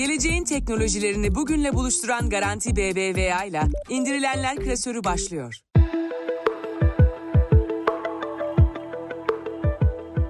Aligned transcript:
Geleceğin 0.00 0.44
teknolojilerini 0.44 1.34
bugünle 1.34 1.74
buluşturan 1.74 2.30
Garanti 2.30 2.76
BBVA 2.76 3.44
ile 3.44 3.62
indirilenler 3.88 4.56
klasörü 4.56 5.04
başlıyor. 5.04 5.60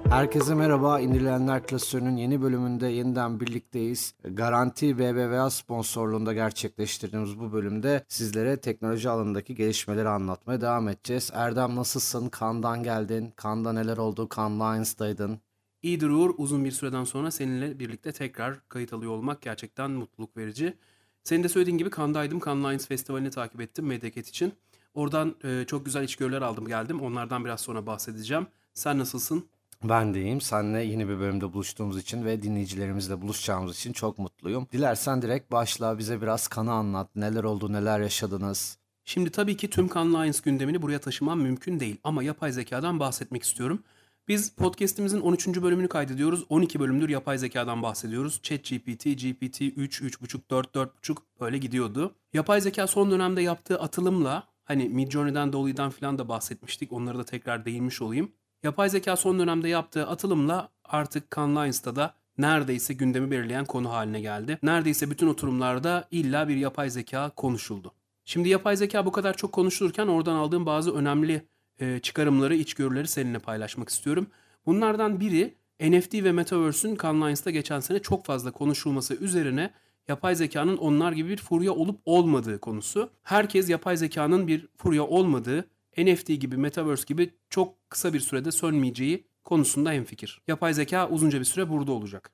Herkese 0.09 0.55
merhaba. 0.55 0.99
İndirilenler 0.99 1.63
klasörünün 1.63 2.17
yeni 2.17 2.41
bölümünde 2.41 2.87
yeniden 2.87 3.39
birlikteyiz. 3.39 4.13
Garanti 4.23 4.99
BBVA 4.99 5.49
sponsorluğunda 5.49 6.33
gerçekleştirdiğimiz 6.33 7.39
bu 7.39 7.53
bölümde 7.53 8.05
sizlere 8.07 8.57
teknoloji 8.57 9.09
alanındaki 9.09 9.55
gelişmeleri 9.55 10.09
anlatmaya 10.09 10.61
devam 10.61 10.87
edeceğiz. 10.87 11.31
Erdem 11.33 11.75
nasılsın? 11.75 12.29
Kandan 12.29 12.83
geldin. 12.83 13.33
Kanda 13.35 13.73
neler 13.73 13.97
oldu? 13.97 14.29
Kan 14.29 14.59
Lions'daydın. 14.59 15.41
İyidir 15.83 16.09
Uğur. 16.09 16.33
Uzun 16.37 16.65
bir 16.65 16.71
süreden 16.71 17.03
sonra 17.03 17.31
seninle 17.31 17.79
birlikte 17.79 18.11
tekrar 18.11 18.69
kayıt 18.69 18.93
alıyor 18.93 19.11
olmak 19.11 19.41
gerçekten 19.41 19.91
mutluluk 19.91 20.37
verici. 20.37 20.77
Senin 21.23 21.43
de 21.43 21.49
söylediğin 21.49 21.77
gibi 21.77 21.89
Cannes'daydım. 21.97 22.39
Cannes 22.45 22.65
Lions 22.65 22.87
Festivali'ni 22.87 23.29
takip 23.29 23.61
ettim 23.61 23.85
Medyakit 23.85 24.27
için. 24.27 24.53
Oradan 24.93 25.35
e, 25.43 25.63
çok 25.67 25.85
güzel 25.85 26.03
içgörüler 26.03 26.41
aldım 26.41 26.67
geldim. 26.67 27.01
Onlardan 27.01 27.45
biraz 27.45 27.61
sonra 27.61 27.85
bahsedeceğim. 27.85 28.47
Sen 28.73 28.99
nasılsın? 28.99 29.45
Ben 29.83 30.13
de 30.13 30.21
iyiyim. 30.21 30.41
Seninle 30.41 30.83
yeni 30.83 31.09
bir 31.09 31.19
bölümde 31.19 31.53
buluştuğumuz 31.53 31.97
için 31.97 32.25
ve 32.25 32.41
dinleyicilerimizle 32.41 33.21
buluşacağımız 33.21 33.77
için 33.77 33.93
çok 33.93 34.19
mutluyum. 34.19 34.67
Dilersen 34.71 35.21
direkt 35.21 35.51
başla 35.51 35.97
bize 35.97 36.21
biraz 36.21 36.47
kanı 36.47 36.71
anlat. 36.71 37.15
Neler 37.15 37.43
oldu, 37.43 37.73
neler 37.73 37.99
yaşadınız? 37.99 38.77
Şimdi 39.05 39.29
tabii 39.29 39.57
ki 39.57 39.69
tüm 39.69 39.89
Cannes 39.89 40.13
Lions 40.13 40.41
gündemini 40.41 40.81
buraya 40.81 40.99
taşımam 40.99 41.39
mümkün 41.41 41.79
değil. 41.79 41.97
Ama 42.03 42.23
yapay 42.23 42.51
zekadan 42.51 42.99
bahsetmek 42.99 43.43
istiyorum. 43.43 43.83
Biz 44.31 44.49
podcast'imizin 44.49 45.21
13. 45.21 45.47
bölümünü 45.47 45.87
kaydediyoruz. 45.87 46.45
12 46.49 46.79
bölümdür 46.79 47.09
yapay 47.09 47.37
zekadan 47.37 47.83
bahsediyoruz. 47.83 48.39
ChatGPT, 48.43 49.03
GPT 49.03 49.61
3, 49.61 50.01
3.5, 50.01 50.39
4, 50.49 50.75
4.5 50.75 51.17
böyle 51.39 51.57
gidiyordu. 51.57 52.15
Yapay 52.33 52.61
zeka 52.61 52.87
son 52.87 53.11
dönemde 53.11 53.41
yaptığı 53.41 53.79
atılımla 53.79 54.43
hani 54.63 54.89
Midjourney'den, 54.89 55.53
Dolly'den 55.53 55.89
falan 55.89 56.17
da 56.17 56.29
bahsetmiştik. 56.29 56.93
Onları 56.93 57.17
da 57.17 57.23
tekrar 57.23 57.65
değinmiş 57.65 58.01
olayım. 58.01 58.31
Yapay 58.63 58.89
zeka 58.89 59.15
son 59.15 59.39
dönemde 59.39 59.69
yaptığı 59.69 60.07
atılımla 60.07 60.69
artık 60.85 61.35
Cannes 61.35 61.63
Lions'ta 61.63 61.95
da 61.95 62.13
neredeyse 62.37 62.93
gündemi 62.93 63.31
belirleyen 63.31 63.65
konu 63.65 63.89
haline 63.89 64.21
geldi. 64.21 64.59
Neredeyse 64.63 65.11
bütün 65.11 65.27
oturumlarda 65.27 66.07
illa 66.11 66.47
bir 66.47 66.55
yapay 66.55 66.89
zeka 66.89 67.29
konuşuldu. 67.29 67.91
Şimdi 68.25 68.49
yapay 68.49 68.77
zeka 68.77 69.05
bu 69.05 69.11
kadar 69.11 69.37
çok 69.37 69.51
konuşulurken 69.51 70.07
oradan 70.07 70.35
aldığım 70.35 70.65
bazı 70.65 70.95
önemli 70.95 71.45
e, 71.81 71.99
çıkarımları, 71.99 72.55
içgörüleri 72.55 73.07
seninle 73.07 73.39
paylaşmak 73.39 73.89
istiyorum. 73.89 74.27
Bunlardan 74.65 75.19
biri 75.19 75.55
NFT 75.81 76.13
ve 76.13 76.31
Metaverse'ün 76.31 76.97
Cannes 77.03 77.27
Lions'ta 77.27 77.51
geçen 77.51 77.79
sene 77.79 77.99
çok 77.99 78.25
fazla 78.25 78.51
konuşulması 78.51 79.15
üzerine 79.15 79.71
yapay 80.07 80.35
zekanın 80.35 80.77
onlar 80.77 81.11
gibi 81.11 81.29
bir 81.29 81.37
furya 81.37 81.71
olup 81.71 81.99
olmadığı 82.05 82.59
konusu. 82.59 83.09
Herkes 83.23 83.69
yapay 83.69 83.97
zekanın 83.97 84.47
bir 84.47 84.67
furya 84.77 85.03
olmadığı, 85.03 85.67
NFT 85.97 86.27
gibi, 86.27 86.57
Metaverse 86.57 87.03
gibi 87.07 87.33
çok 87.49 87.89
kısa 87.89 88.13
bir 88.13 88.19
sürede 88.19 88.51
sönmeyeceği 88.51 89.23
konusunda 89.43 89.91
hemfikir. 89.91 90.41
Yapay 90.47 90.73
zeka 90.73 91.09
uzunca 91.09 91.39
bir 91.39 91.45
süre 91.45 91.69
burada 91.69 91.91
olacak. 91.91 92.31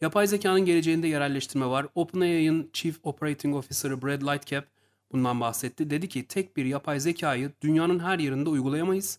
Yapay 0.00 0.26
zekanın 0.26 0.64
geleceğinde 0.64 1.08
yerelleştirme 1.08 1.66
var. 1.66 1.86
OpenAI'ın 1.94 2.70
Chief 2.72 2.96
Operating 3.02 3.54
Officer'ı 3.54 4.02
Brad 4.02 4.22
Lightcap 4.22 4.77
bundan 5.12 5.40
bahsetti. 5.40 5.90
Dedi 5.90 6.08
ki 6.08 6.26
tek 6.26 6.56
bir 6.56 6.64
yapay 6.64 7.00
zekayı 7.00 7.52
dünyanın 7.60 7.98
her 7.98 8.18
yerinde 8.18 8.48
uygulayamayız. 8.48 9.18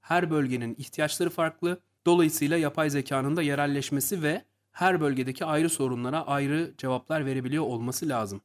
Her 0.00 0.30
bölgenin 0.30 0.74
ihtiyaçları 0.78 1.30
farklı. 1.30 1.80
Dolayısıyla 2.06 2.56
yapay 2.56 2.90
zekanın 2.90 3.36
da 3.36 3.42
yerelleşmesi 3.42 4.22
ve 4.22 4.44
her 4.72 5.00
bölgedeki 5.00 5.44
ayrı 5.44 5.70
sorunlara 5.70 6.26
ayrı 6.26 6.74
cevaplar 6.78 7.26
verebiliyor 7.26 7.64
olması 7.64 8.08
lazım. 8.08 8.40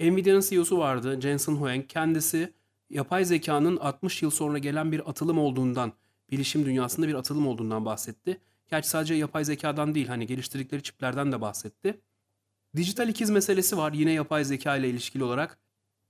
Nvidia'nın 0.00 0.40
CEO'su 0.40 0.78
vardı 0.78 1.20
Jensen 1.20 1.52
Huang. 1.52 1.86
Kendisi 1.88 2.52
yapay 2.90 3.24
zekanın 3.24 3.76
60 3.76 4.22
yıl 4.22 4.30
sonra 4.30 4.58
gelen 4.58 4.92
bir 4.92 5.10
atılım 5.10 5.38
olduğundan, 5.38 5.92
bilişim 6.30 6.66
dünyasında 6.66 7.08
bir 7.08 7.14
atılım 7.14 7.46
olduğundan 7.46 7.84
bahsetti. 7.84 8.40
Gerçi 8.70 8.88
sadece 8.88 9.14
yapay 9.14 9.44
zekadan 9.44 9.94
değil 9.94 10.06
hani 10.06 10.26
geliştirdikleri 10.26 10.82
çiplerden 10.82 11.32
de 11.32 11.40
bahsetti. 11.40 12.00
Dijital 12.76 13.08
ikiz 13.08 13.30
meselesi 13.30 13.76
var 13.76 13.92
yine 13.92 14.12
yapay 14.12 14.44
zeka 14.44 14.76
ile 14.76 14.88
ilişkili 14.88 15.24
olarak. 15.24 15.58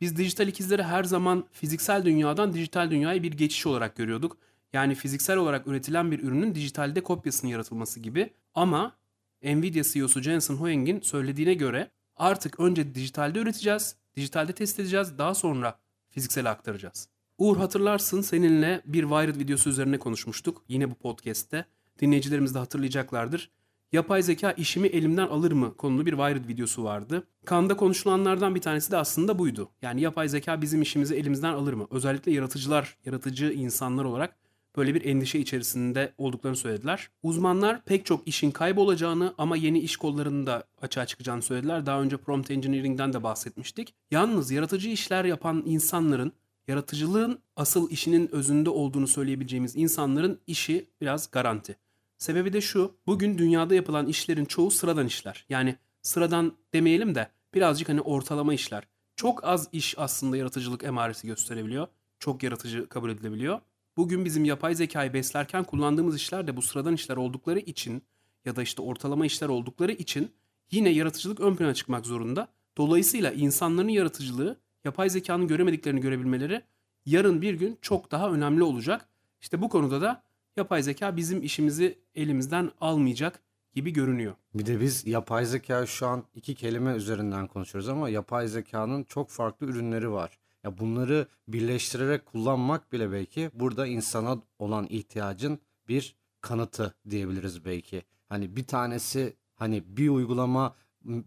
Biz 0.00 0.16
dijital 0.16 0.48
ikizleri 0.48 0.82
her 0.82 1.04
zaman 1.04 1.44
fiziksel 1.52 2.04
dünyadan 2.04 2.52
dijital 2.52 2.90
dünyaya 2.90 3.22
bir 3.22 3.32
geçiş 3.32 3.66
olarak 3.66 3.96
görüyorduk. 3.96 4.36
Yani 4.72 4.94
fiziksel 4.94 5.36
olarak 5.36 5.66
üretilen 5.66 6.10
bir 6.10 6.22
ürünün 6.22 6.54
dijitalde 6.54 7.00
kopyasının 7.00 7.50
yaratılması 7.50 8.00
gibi. 8.00 8.30
Ama 8.54 8.96
Nvidia 9.42 9.82
CEO'su 9.82 10.20
Jensen 10.20 10.54
Huang'in 10.54 11.00
söylediğine 11.00 11.54
göre 11.54 11.90
artık 12.16 12.60
önce 12.60 12.94
dijitalde 12.94 13.38
üreteceğiz, 13.38 13.96
dijitalde 14.16 14.52
test 14.52 14.80
edeceğiz, 14.80 15.18
daha 15.18 15.34
sonra 15.34 15.78
fiziksele 16.10 16.48
aktaracağız. 16.48 17.08
Uğur 17.38 17.56
hatırlarsın 17.56 18.20
seninle 18.20 18.82
bir 18.84 19.02
Wired 19.02 19.36
videosu 19.36 19.70
üzerine 19.70 19.98
konuşmuştuk 19.98 20.62
yine 20.68 20.90
bu 20.90 20.94
podcast'te. 20.94 21.64
Dinleyicilerimiz 22.00 22.54
de 22.54 22.58
hatırlayacaklardır. 22.58 23.50
Yapay 23.92 24.22
zeka 24.22 24.52
işimi 24.52 24.88
elimden 24.88 25.26
alır 25.26 25.52
mı 25.52 25.76
konulu 25.76 26.06
bir 26.06 26.10
Wired 26.10 26.48
videosu 26.48 26.84
vardı. 26.84 27.26
Kanda 27.44 27.76
konuşulanlardan 27.76 28.54
bir 28.54 28.60
tanesi 28.60 28.90
de 28.90 28.96
aslında 28.96 29.38
buydu. 29.38 29.68
Yani 29.82 30.00
yapay 30.00 30.28
zeka 30.28 30.62
bizim 30.62 30.82
işimizi 30.82 31.14
elimizden 31.14 31.52
alır 31.52 31.72
mı? 31.72 31.86
Özellikle 31.90 32.32
yaratıcılar, 32.32 32.96
yaratıcı 33.04 33.52
insanlar 33.52 34.04
olarak 34.04 34.36
böyle 34.76 34.94
bir 34.94 35.04
endişe 35.04 35.38
içerisinde 35.38 36.12
olduklarını 36.18 36.56
söylediler. 36.56 37.10
Uzmanlar 37.22 37.84
pek 37.84 38.06
çok 38.06 38.28
işin 38.28 38.50
kaybolacağını 38.50 39.34
ama 39.38 39.56
yeni 39.56 39.78
iş 39.78 39.96
kollarının 39.96 40.46
da 40.46 40.64
açığa 40.82 41.06
çıkacağını 41.06 41.42
söylediler. 41.42 41.86
Daha 41.86 42.00
önce 42.00 42.16
prompt 42.16 42.50
engineering'den 42.50 43.12
de 43.12 43.22
bahsetmiştik. 43.22 43.94
Yalnız 44.10 44.50
yaratıcı 44.50 44.88
işler 44.88 45.24
yapan 45.24 45.62
insanların 45.66 46.32
yaratıcılığın 46.68 47.38
asıl 47.56 47.90
işinin 47.90 48.34
özünde 48.34 48.70
olduğunu 48.70 49.06
söyleyebileceğimiz 49.06 49.76
insanların 49.76 50.40
işi 50.46 50.90
biraz 51.00 51.30
garanti. 51.30 51.76
Sebebi 52.18 52.52
de 52.52 52.60
şu, 52.60 52.94
bugün 53.06 53.38
dünyada 53.38 53.74
yapılan 53.74 54.06
işlerin 54.06 54.44
çoğu 54.44 54.70
sıradan 54.70 55.06
işler. 55.06 55.44
Yani 55.48 55.76
sıradan 56.02 56.52
demeyelim 56.72 57.14
de 57.14 57.28
birazcık 57.54 57.88
hani 57.88 58.00
ortalama 58.00 58.54
işler. 58.54 58.84
Çok 59.16 59.44
az 59.44 59.68
iş 59.72 59.94
aslında 59.98 60.36
yaratıcılık 60.36 60.84
emaresi 60.84 61.26
gösterebiliyor. 61.26 61.86
Çok 62.18 62.42
yaratıcı 62.42 62.88
kabul 62.88 63.10
edilebiliyor. 63.10 63.60
Bugün 63.96 64.24
bizim 64.24 64.44
yapay 64.44 64.74
zekayı 64.74 65.12
beslerken 65.12 65.64
kullandığımız 65.64 66.16
işler 66.16 66.46
de 66.46 66.56
bu 66.56 66.62
sıradan 66.62 66.94
işler 66.94 67.16
oldukları 67.16 67.58
için 67.58 68.02
ya 68.44 68.56
da 68.56 68.62
işte 68.62 68.82
ortalama 68.82 69.26
işler 69.26 69.48
oldukları 69.48 69.92
için 69.92 70.32
yine 70.70 70.88
yaratıcılık 70.88 71.40
ön 71.40 71.56
plana 71.56 71.74
çıkmak 71.74 72.06
zorunda. 72.06 72.48
Dolayısıyla 72.76 73.32
insanların 73.32 73.88
yaratıcılığı, 73.88 74.56
yapay 74.84 75.10
zekanın 75.10 75.48
göremediklerini 75.48 76.00
görebilmeleri 76.00 76.62
yarın 77.06 77.42
bir 77.42 77.54
gün 77.54 77.78
çok 77.82 78.10
daha 78.10 78.30
önemli 78.30 78.62
olacak. 78.62 79.08
İşte 79.40 79.62
bu 79.62 79.68
konuda 79.68 80.00
da 80.00 80.27
yapay 80.56 80.82
zeka 80.82 81.16
bizim 81.16 81.42
işimizi 81.42 81.98
elimizden 82.14 82.70
almayacak 82.80 83.42
gibi 83.74 83.92
görünüyor. 83.92 84.34
Bir 84.54 84.66
de 84.66 84.80
biz 84.80 85.06
yapay 85.06 85.44
zeka 85.44 85.86
şu 85.86 86.06
an 86.06 86.24
iki 86.34 86.54
kelime 86.54 86.92
üzerinden 86.92 87.46
konuşuyoruz 87.46 87.88
ama 87.88 88.08
yapay 88.08 88.48
zekanın 88.48 89.04
çok 89.04 89.30
farklı 89.30 89.66
ürünleri 89.66 90.10
var. 90.10 90.38
Ya 90.64 90.78
bunları 90.78 91.26
birleştirerek 91.48 92.26
kullanmak 92.26 92.92
bile 92.92 93.12
belki 93.12 93.50
burada 93.54 93.86
insana 93.86 94.38
olan 94.58 94.86
ihtiyacın 94.90 95.58
bir 95.88 96.16
kanıtı 96.40 96.94
diyebiliriz 97.10 97.64
belki. 97.64 98.02
Hani 98.28 98.56
bir 98.56 98.64
tanesi 98.64 99.36
hani 99.54 99.82
bir 99.86 100.08
uygulama 100.08 100.74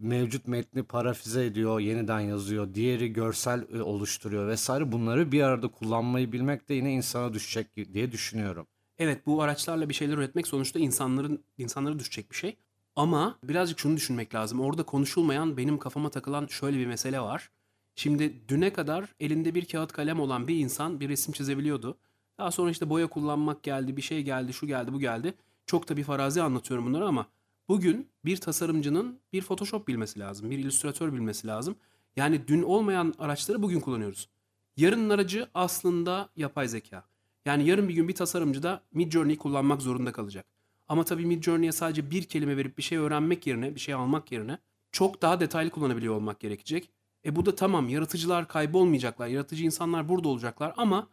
mevcut 0.00 0.48
metni 0.48 0.82
parafize 0.82 1.46
ediyor, 1.46 1.80
yeniden 1.80 2.20
yazıyor, 2.20 2.74
diğeri 2.74 3.12
görsel 3.12 3.66
e, 3.74 3.82
oluşturuyor 3.82 4.48
vesaire. 4.48 4.92
Bunları 4.92 5.32
bir 5.32 5.42
arada 5.42 5.68
kullanmayı 5.68 6.32
bilmek 6.32 6.68
de 6.68 6.74
yine 6.74 6.92
insana 6.92 7.34
düşecek 7.34 7.94
diye 7.94 8.12
düşünüyorum. 8.12 8.66
Evet 8.98 9.26
bu 9.26 9.42
araçlarla 9.42 9.88
bir 9.88 9.94
şeyler 9.94 10.14
üretmek 10.14 10.46
sonuçta 10.46 10.78
insanların 10.78 11.44
insanlara 11.58 11.98
düşecek 11.98 12.30
bir 12.30 12.36
şey. 12.36 12.56
Ama 12.96 13.38
birazcık 13.44 13.78
şunu 13.78 13.96
düşünmek 13.96 14.34
lazım. 14.34 14.60
Orada 14.60 14.82
konuşulmayan 14.82 15.56
benim 15.56 15.78
kafama 15.78 16.10
takılan 16.10 16.46
şöyle 16.46 16.78
bir 16.78 16.86
mesele 16.86 17.20
var. 17.20 17.50
Şimdi 17.94 18.48
düne 18.48 18.72
kadar 18.72 19.14
elinde 19.20 19.54
bir 19.54 19.64
kağıt 19.64 19.92
kalem 19.92 20.20
olan 20.20 20.48
bir 20.48 20.56
insan 20.56 21.00
bir 21.00 21.08
resim 21.08 21.32
çizebiliyordu. 21.34 21.98
Daha 22.38 22.50
sonra 22.50 22.70
işte 22.70 22.90
boya 22.90 23.06
kullanmak 23.06 23.62
geldi, 23.62 23.96
bir 23.96 24.02
şey 24.02 24.22
geldi, 24.22 24.52
şu 24.52 24.66
geldi, 24.66 24.92
bu 24.92 25.00
geldi. 25.00 25.34
Çok 25.66 25.88
da 25.88 25.96
bir 25.96 26.04
farazi 26.04 26.42
anlatıyorum 26.42 26.86
bunları 26.86 27.06
ama 27.06 27.26
bugün 27.68 28.10
bir 28.24 28.36
tasarımcının 28.36 29.20
bir 29.32 29.42
Photoshop 29.42 29.88
bilmesi 29.88 30.20
lazım, 30.20 30.50
bir 30.50 30.58
illüstratör 30.58 31.12
bilmesi 31.12 31.46
lazım. 31.46 31.76
Yani 32.16 32.48
dün 32.48 32.62
olmayan 32.62 33.14
araçları 33.18 33.62
bugün 33.62 33.80
kullanıyoruz. 33.80 34.28
Yarının 34.76 35.10
aracı 35.10 35.48
aslında 35.54 36.28
yapay 36.36 36.68
zeka. 36.68 37.11
Yani 37.46 37.68
yarın 37.68 37.88
bir 37.88 37.94
gün 37.94 38.08
bir 38.08 38.14
tasarımcı 38.14 38.62
da 38.62 38.82
Midjourney'i 38.92 39.38
kullanmak 39.38 39.82
zorunda 39.82 40.12
kalacak. 40.12 40.46
Ama 40.88 41.04
tabii 41.04 41.26
Midjourney'e 41.26 41.72
sadece 41.72 42.10
bir 42.10 42.24
kelime 42.24 42.56
verip 42.56 42.78
bir 42.78 42.82
şey 42.82 42.98
öğrenmek 42.98 43.46
yerine, 43.46 43.74
bir 43.74 43.80
şey 43.80 43.94
almak 43.94 44.32
yerine 44.32 44.58
çok 44.92 45.22
daha 45.22 45.40
detaylı 45.40 45.70
kullanabiliyor 45.70 46.14
olmak 46.14 46.40
gerekecek. 46.40 46.90
E 47.26 47.36
bu 47.36 47.46
da 47.46 47.54
tamam 47.54 47.88
yaratıcılar 47.88 48.48
kaybolmayacaklar, 48.48 49.26
yaratıcı 49.26 49.64
insanlar 49.64 50.08
burada 50.08 50.28
olacaklar 50.28 50.74
ama 50.76 51.08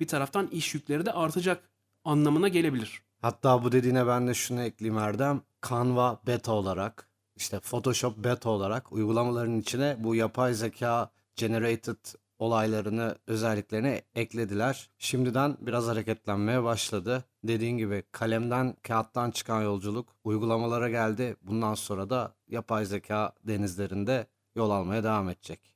bir 0.00 0.08
taraftan 0.08 0.46
iş 0.46 0.74
yükleri 0.74 1.06
de 1.06 1.12
artacak 1.12 1.70
anlamına 2.04 2.48
gelebilir. 2.48 3.02
Hatta 3.22 3.64
bu 3.64 3.72
dediğine 3.72 4.06
ben 4.06 4.28
de 4.28 4.34
şunu 4.34 4.62
ekleyeyim 4.62 4.98
Erdem. 4.98 5.42
Canva 5.68 6.20
beta 6.26 6.52
olarak 6.52 7.08
işte 7.36 7.60
Photoshop 7.60 8.24
beta 8.24 8.50
olarak 8.50 8.92
uygulamaların 8.92 9.60
içine 9.60 9.96
bu 9.98 10.14
yapay 10.14 10.54
zeka 10.54 11.10
generated 11.36 11.96
olaylarını, 12.38 13.16
özelliklerini 13.26 14.02
eklediler. 14.14 14.90
Şimdiden 14.98 15.56
biraz 15.60 15.86
hareketlenmeye 15.86 16.62
başladı. 16.62 17.24
Dediğin 17.44 17.78
gibi 17.78 18.02
kalemden, 18.12 18.76
kağıttan 18.82 19.30
çıkan 19.30 19.62
yolculuk 19.62 20.08
uygulamalara 20.24 20.88
geldi. 20.88 21.36
Bundan 21.42 21.74
sonra 21.74 22.10
da 22.10 22.34
yapay 22.48 22.84
zeka 22.84 23.32
denizlerinde 23.44 24.26
yol 24.56 24.70
almaya 24.70 25.04
devam 25.04 25.28
edecek. 25.28 25.74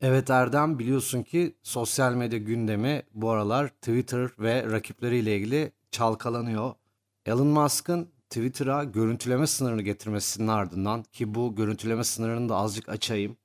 Evet 0.00 0.30
Erdem 0.30 0.78
biliyorsun 0.78 1.22
ki 1.22 1.56
sosyal 1.62 2.14
medya 2.14 2.38
gündemi 2.38 3.02
bu 3.14 3.30
aralar 3.30 3.68
Twitter 3.68 4.30
ve 4.38 4.64
rakipleriyle 4.70 5.36
ilgili 5.36 5.72
çalkalanıyor. 5.90 6.74
Elon 7.26 7.46
Musk'ın 7.46 8.08
Twitter'a 8.30 8.84
görüntüleme 8.84 9.46
sınırını 9.46 9.82
getirmesinin 9.82 10.48
ardından 10.48 11.02
ki 11.02 11.34
bu 11.34 11.54
görüntüleme 11.54 12.04
sınırını 12.04 12.48
da 12.48 12.56
azıcık 12.56 12.88
açayım. 12.88 13.36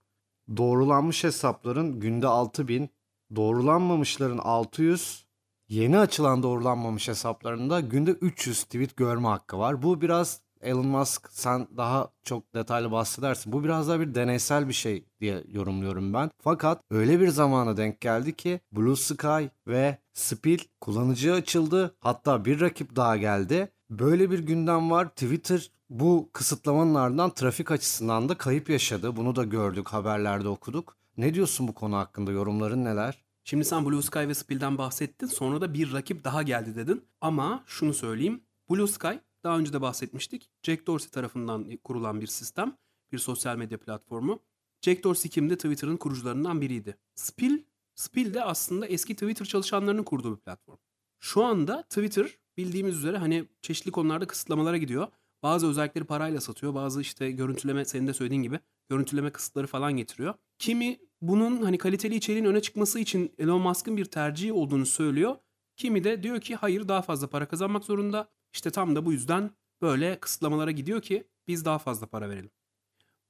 Doğrulanmış 0.57 1.23
hesapların 1.23 1.99
günde 1.99 2.27
6000, 2.27 2.89
doğrulanmamışların 3.35 4.37
600, 4.37 5.25
yeni 5.67 5.97
açılan 5.97 6.43
doğrulanmamış 6.43 7.07
hesaplarında 7.07 7.79
günde 7.79 8.11
300 8.11 8.63
tweet 8.63 8.97
görme 8.97 9.27
hakkı 9.27 9.59
var. 9.59 9.83
Bu 9.83 10.01
biraz 10.01 10.41
Elon 10.61 10.87
Musk 10.87 11.29
sen 11.31 11.67
daha 11.77 12.09
çok 12.23 12.55
detaylı 12.55 12.91
bahsedersin. 12.91 13.53
Bu 13.53 13.63
biraz 13.63 13.87
daha 13.87 13.99
bir 13.99 14.15
deneysel 14.15 14.67
bir 14.67 14.73
şey 14.73 15.05
diye 15.19 15.43
yorumluyorum 15.47 16.13
ben. 16.13 16.31
Fakat 16.41 16.81
öyle 16.91 17.19
bir 17.19 17.27
zamana 17.27 17.77
denk 17.77 18.01
geldi 18.01 18.35
ki 18.35 18.59
Blue 18.71 18.95
Sky 18.95 19.45
ve 19.67 19.97
Spill 20.13 20.59
kullanıcıya 20.81 21.35
açıldı. 21.35 21.95
Hatta 21.99 22.45
bir 22.45 22.61
rakip 22.61 22.95
daha 22.95 23.17
geldi. 23.17 23.71
Böyle 23.89 24.31
bir 24.31 24.39
gündem 24.39 24.91
var. 24.91 25.09
Twitter 25.09 25.71
bu 25.89 26.29
kısıtlamanın 26.33 26.95
ardından 26.95 27.33
trafik 27.33 27.71
açısından 27.71 28.29
da 28.29 28.37
kayıp 28.37 28.69
yaşadı. 28.69 29.15
Bunu 29.15 29.35
da 29.35 29.43
gördük, 29.43 29.87
haberlerde 29.87 30.47
okuduk. 30.47 30.97
Ne 31.17 31.33
diyorsun 31.33 31.67
bu 31.67 31.73
konu 31.73 31.95
hakkında? 31.95 32.31
Yorumların 32.31 32.85
neler? 32.85 33.25
Şimdi 33.43 33.65
sen 33.65 33.85
Blue 33.85 34.01
Sky 34.01 34.19
ve 34.19 34.33
Spill'den 34.33 34.77
bahsettin. 34.77 35.27
Sonra 35.27 35.61
da 35.61 35.73
bir 35.73 35.93
rakip 35.93 36.23
daha 36.23 36.43
geldi 36.43 36.75
dedin. 36.75 37.05
Ama 37.21 37.63
şunu 37.67 37.93
söyleyeyim. 37.93 38.43
Blue 38.69 38.87
Sky 38.87 39.13
daha 39.43 39.57
önce 39.57 39.73
de 39.73 39.81
bahsetmiştik. 39.81 40.49
Jack 40.63 40.87
Dorsey 40.87 41.09
tarafından 41.09 41.77
kurulan 41.83 42.21
bir 42.21 42.27
sistem. 42.27 42.77
Bir 43.11 43.17
sosyal 43.17 43.57
medya 43.57 43.79
platformu. 43.79 44.39
Jack 44.81 45.03
Dorsey 45.03 45.31
kimdi? 45.31 45.55
Twitter'ın 45.55 45.97
kurucularından 45.97 46.61
biriydi. 46.61 46.97
Spill, 47.15 47.63
Spill 47.95 48.33
de 48.33 48.43
aslında 48.43 48.85
eski 48.87 49.13
Twitter 49.13 49.45
çalışanlarının 49.45 50.03
kurduğu 50.03 50.35
bir 50.35 50.41
platform. 50.41 50.77
Şu 51.19 51.43
anda 51.43 51.83
Twitter 51.83 52.37
bildiğimiz 52.57 52.97
üzere 52.97 53.17
hani 53.17 53.45
çeşitli 53.61 53.91
konularda 53.91 54.27
kısıtlamalara 54.27 54.77
gidiyor. 54.77 55.07
Bazı 55.43 55.67
özellikleri 55.67 56.05
parayla 56.05 56.41
satıyor. 56.41 56.73
Bazı 56.73 57.01
işte 57.01 57.31
görüntüleme 57.31 57.85
senin 57.85 58.07
de 58.07 58.13
söylediğin 58.13 58.43
gibi 58.43 58.59
görüntüleme 58.89 59.29
kısıtları 59.29 59.67
falan 59.67 59.97
getiriyor. 59.97 60.33
Kimi 60.59 60.99
bunun 61.21 61.61
hani 61.61 61.77
kaliteli 61.77 62.15
içeriğin 62.15 62.45
öne 62.45 62.61
çıkması 62.61 62.99
için 62.99 63.33
Elon 63.37 63.61
Musk'ın 63.61 63.97
bir 63.97 64.05
tercihi 64.05 64.53
olduğunu 64.53 64.85
söylüyor. 64.85 65.35
Kimi 65.75 66.03
de 66.03 66.23
diyor 66.23 66.41
ki 66.41 66.55
hayır 66.55 66.87
daha 66.87 67.01
fazla 67.01 67.27
para 67.27 67.47
kazanmak 67.47 67.83
zorunda. 67.83 68.29
İşte 68.53 68.71
tam 68.71 68.95
da 68.95 69.05
bu 69.05 69.11
yüzden 69.11 69.51
böyle 69.81 70.19
kısıtlamalara 70.19 70.71
gidiyor 70.71 71.01
ki 71.01 71.27
biz 71.47 71.65
daha 71.65 71.77
fazla 71.77 72.07
para 72.07 72.29
verelim. 72.29 72.51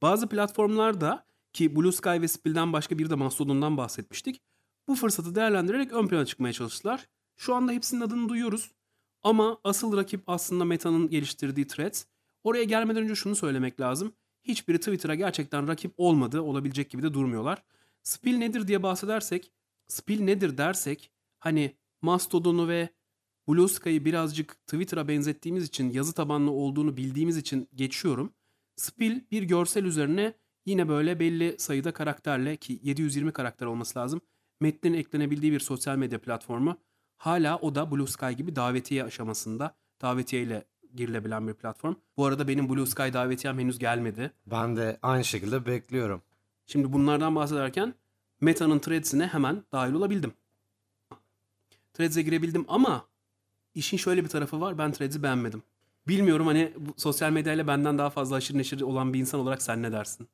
Bazı 0.01 0.29
platformlarda 0.29 1.25
ki 1.53 1.75
Blue 1.75 1.91
Sky 1.91 2.09
ve 2.09 2.27
Spill'den 2.27 2.73
başka 2.73 2.97
bir 2.97 3.09
de 3.09 3.15
Mastodon'dan 3.15 3.77
bahsetmiştik. 3.77 4.41
Bu 4.87 4.95
fırsatı 4.95 5.35
değerlendirerek 5.35 5.91
ön 5.91 6.07
plana 6.07 6.25
çıkmaya 6.25 6.53
çalıştılar. 6.53 7.07
Şu 7.37 7.55
anda 7.55 7.71
hepsinin 7.71 8.01
adını 8.01 8.29
duyuyoruz. 8.29 8.71
Ama 9.25 9.57
asıl 9.63 9.97
rakip 9.97 10.23
aslında 10.27 10.65
Meta'nın 10.65 11.09
geliştirdiği 11.09 11.67
Threads. 11.67 12.05
Oraya 12.43 12.63
gelmeden 12.63 13.03
önce 13.03 13.15
şunu 13.15 13.35
söylemek 13.35 13.79
lazım. 13.79 14.13
Hiçbiri 14.43 14.77
Twitter'a 14.77 15.15
gerçekten 15.15 15.67
rakip 15.67 15.93
olmadı, 15.97 16.41
olabilecek 16.41 16.89
gibi 16.89 17.03
de 17.03 17.13
durmuyorlar. 17.13 17.63
Spill 18.03 18.37
nedir 18.37 18.67
diye 18.67 18.83
bahsedersek, 18.83 19.51
Spill 19.87 20.21
nedir 20.21 20.57
dersek, 20.57 21.11
hani 21.39 21.75
Mastodon'u 22.01 22.67
ve 22.67 22.89
Blue 23.47 23.67
Sky'ı 23.67 24.05
birazcık 24.05 24.67
Twitter'a 24.67 25.07
benzettiğimiz 25.07 25.65
için, 25.65 25.89
yazı 25.89 26.13
tabanlı 26.13 26.51
olduğunu 26.51 26.97
bildiğimiz 26.97 27.37
için 27.37 27.69
geçiyorum. 27.75 28.33
Spill 28.75 29.21
bir 29.31 29.43
görsel 29.43 29.85
üzerine 29.85 30.33
yine 30.65 30.87
böyle 30.87 31.19
belli 31.19 31.55
sayıda 31.59 31.91
karakterle 31.93 32.57
ki 32.57 32.79
720 32.83 33.31
karakter 33.33 33.65
olması 33.65 33.99
lazım. 33.99 34.21
Metnin 34.59 34.93
eklenebildiği 34.93 35.51
bir 35.51 35.59
sosyal 35.59 35.97
medya 35.97 36.21
platformu. 36.21 36.77
Hala 37.17 37.57
o 37.57 37.75
da 37.75 37.91
Blue 37.91 38.07
Sky 38.07 38.31
gibi 38.31 38.55
davetiye 38.55 39.03
aşamasında. 39.03 39.75
Davetiye 40.01 40.41
ile 40.41 40.65
girilebilen 40.95 41.47
bir 41.47 41.53
platform. 41.53 41.95
Bu 42.17 42.25
arada 42.25 42.47
benim 42.47 42.69
Blue 42.69 42.85
Sky 42.85 43.13
davetiyem 43.13 43.59
henüz 43.59 43.79
gelmedi. 43.79 44.31
Ben 44.45 44.75
de 44.75 44.99
aynı 45.01 45.23
şekilde 45.23 45.65
bekliyorum. 45.65 46.21
Şimdi 46.65 46.93
bunlardan 46.93 47.35
bahsederken 47.35 47.93
Meta'nın 48.41 48.79
Threads'ine 48.79 49.27
hemen 49.27 49.63
dahil 49.71 49.93
olabildim. 49.93 50.33
Threads'e 51.93 52.21
girebildim 52.21 52.65
ama 52.67 53.05
işin 53.75 53.97
şöyle 53.97 54.23
bir 54.23 54.29
tarafı 54.29 54.61
var. 54.61 54.77
Ben 54.77 54.91
Threads'i 54.91 55.23
beğenmedim. 55.23 55.63
Bilmiyorum 56.07 56.47
hani 56.47 56.73
bu 56.77 56.93
sosyal 56.97 57.31
medyayla 57.31 57.67
benden 57.67 57.97
daha 57.97 58.09
fazla 58.09 58.35
aşırı 58.35 58.57
neşir 58.57 58.81
olan 58.81 59.13
bir 59.13 59.19
insan 59.19 59.39
olarak 59.39 59.61
sen 59.61 59.81
ne 59.83 59.91
dersin? 59.91 60.27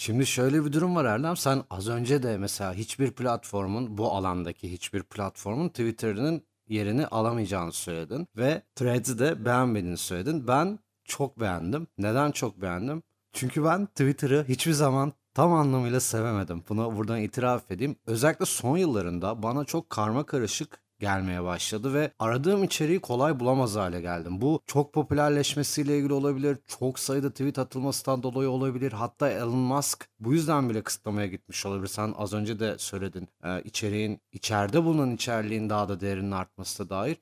Şimdi 0.00 0.26
şöyle 0.26 0.64
bir 0.64 0.72
durum 0.72 0.96
var 0.96 1.04
Erdem. 1.04 1.36
Sen 1.36 1.64
az 1.70 1.88
önce 1.88 2.22
de 2.22 2.38
mesela 2.38 2.74
hiçbir 2.74 3.10
platformun 3.10 3.98
bu 3.98 4.12
alandaki 4.12 4.72
hiçbir 4.72 5.02
platformun 5.02 5.68
Twitter'ının 5.68 6.42
yerini 6.68 7.06
alamayacağını 7.06 7.72
söyledin 7.72 8.28
ve 8.36 8.62
Threads'i 8.74 9.18
de 9.18 9.44
beğenmediğini 9.44 9.96
söyledin. 9.96 10.48
Ben 10.48 10.78
çok 11.04 11.40
beğendim. 11.40 11.86
Neden 11.98 12.30
çok 12.30 12.62
beğendim? 12.62 13.02
Çünkü 13.32 13.64
ben 13.64 13.86
Twitter'ı 13.86 14.44
hiçbir 14.48 14.72
zaman 14.72 15.12
tam 15.34 15.52
anlamıyla 15.52 16.00
sevemedim. 16.00 16.64
Bunu 16.68 16.96
buradan 16.96 17.20
itiraf 17.20 17.70
edeyim. 17.70 17.96
Özellikle 18.06 18.44
son 18.44 18.76
yıllarında 18.76 19.42
bana 19.42 19.64
çok 19.64 19.90
karma 19.90 20.26
karışık 20.26 20.80
gelmeye 21.00 21.42
başladı 21.42 21.94
ve 21.94 22.10
aradığım 22.18 22.64
içeriği 22.64 23.00
kolay 23.00 23.40
bulamaz 23.40 23.76
hale 23.76 24.00
geldim. 24.00 24.40
Bu 24.40 24.60
çok 24.66 24.92
popülerleşmesiyle 24.92 25.98
ilgili 25.98 26.12
olabilir, 26.12 26.58
çok 26.66 26.98
sayıda 26.98 27.30
tweet 27.30 27.58
atılmasından 27.58 28.22
dolayı 28.22 28.50
olabilir. 28.50 28.92
Hatta 28.92 29.30
Elon 29.30 29.58
Musk 29.58 30.08
bu 30.20 30.32
yüzden 30.32 30.70
bile 30.70 30.82
kısıtlamaya 30.82 31.26
gitmiş 31.26 31.66
olabilir. 31.66 31.88
Sen 31.88 32.14
az 32.16 32.32
önce 32.32 32.60
de 32.60 32.78
söyledin 32.78 33.28
ee, 33.44 33.62
içeriğin, 33.62 34.20
içeride 34.32 34.84
bulunan 34.84 35.14
içeriğin 35.14 35.70
daha 35.70 35.88
da 35.88 36.00
değerinin 36.00 36.30
artmasına 36.30 36.90
dair. 36.90 37.16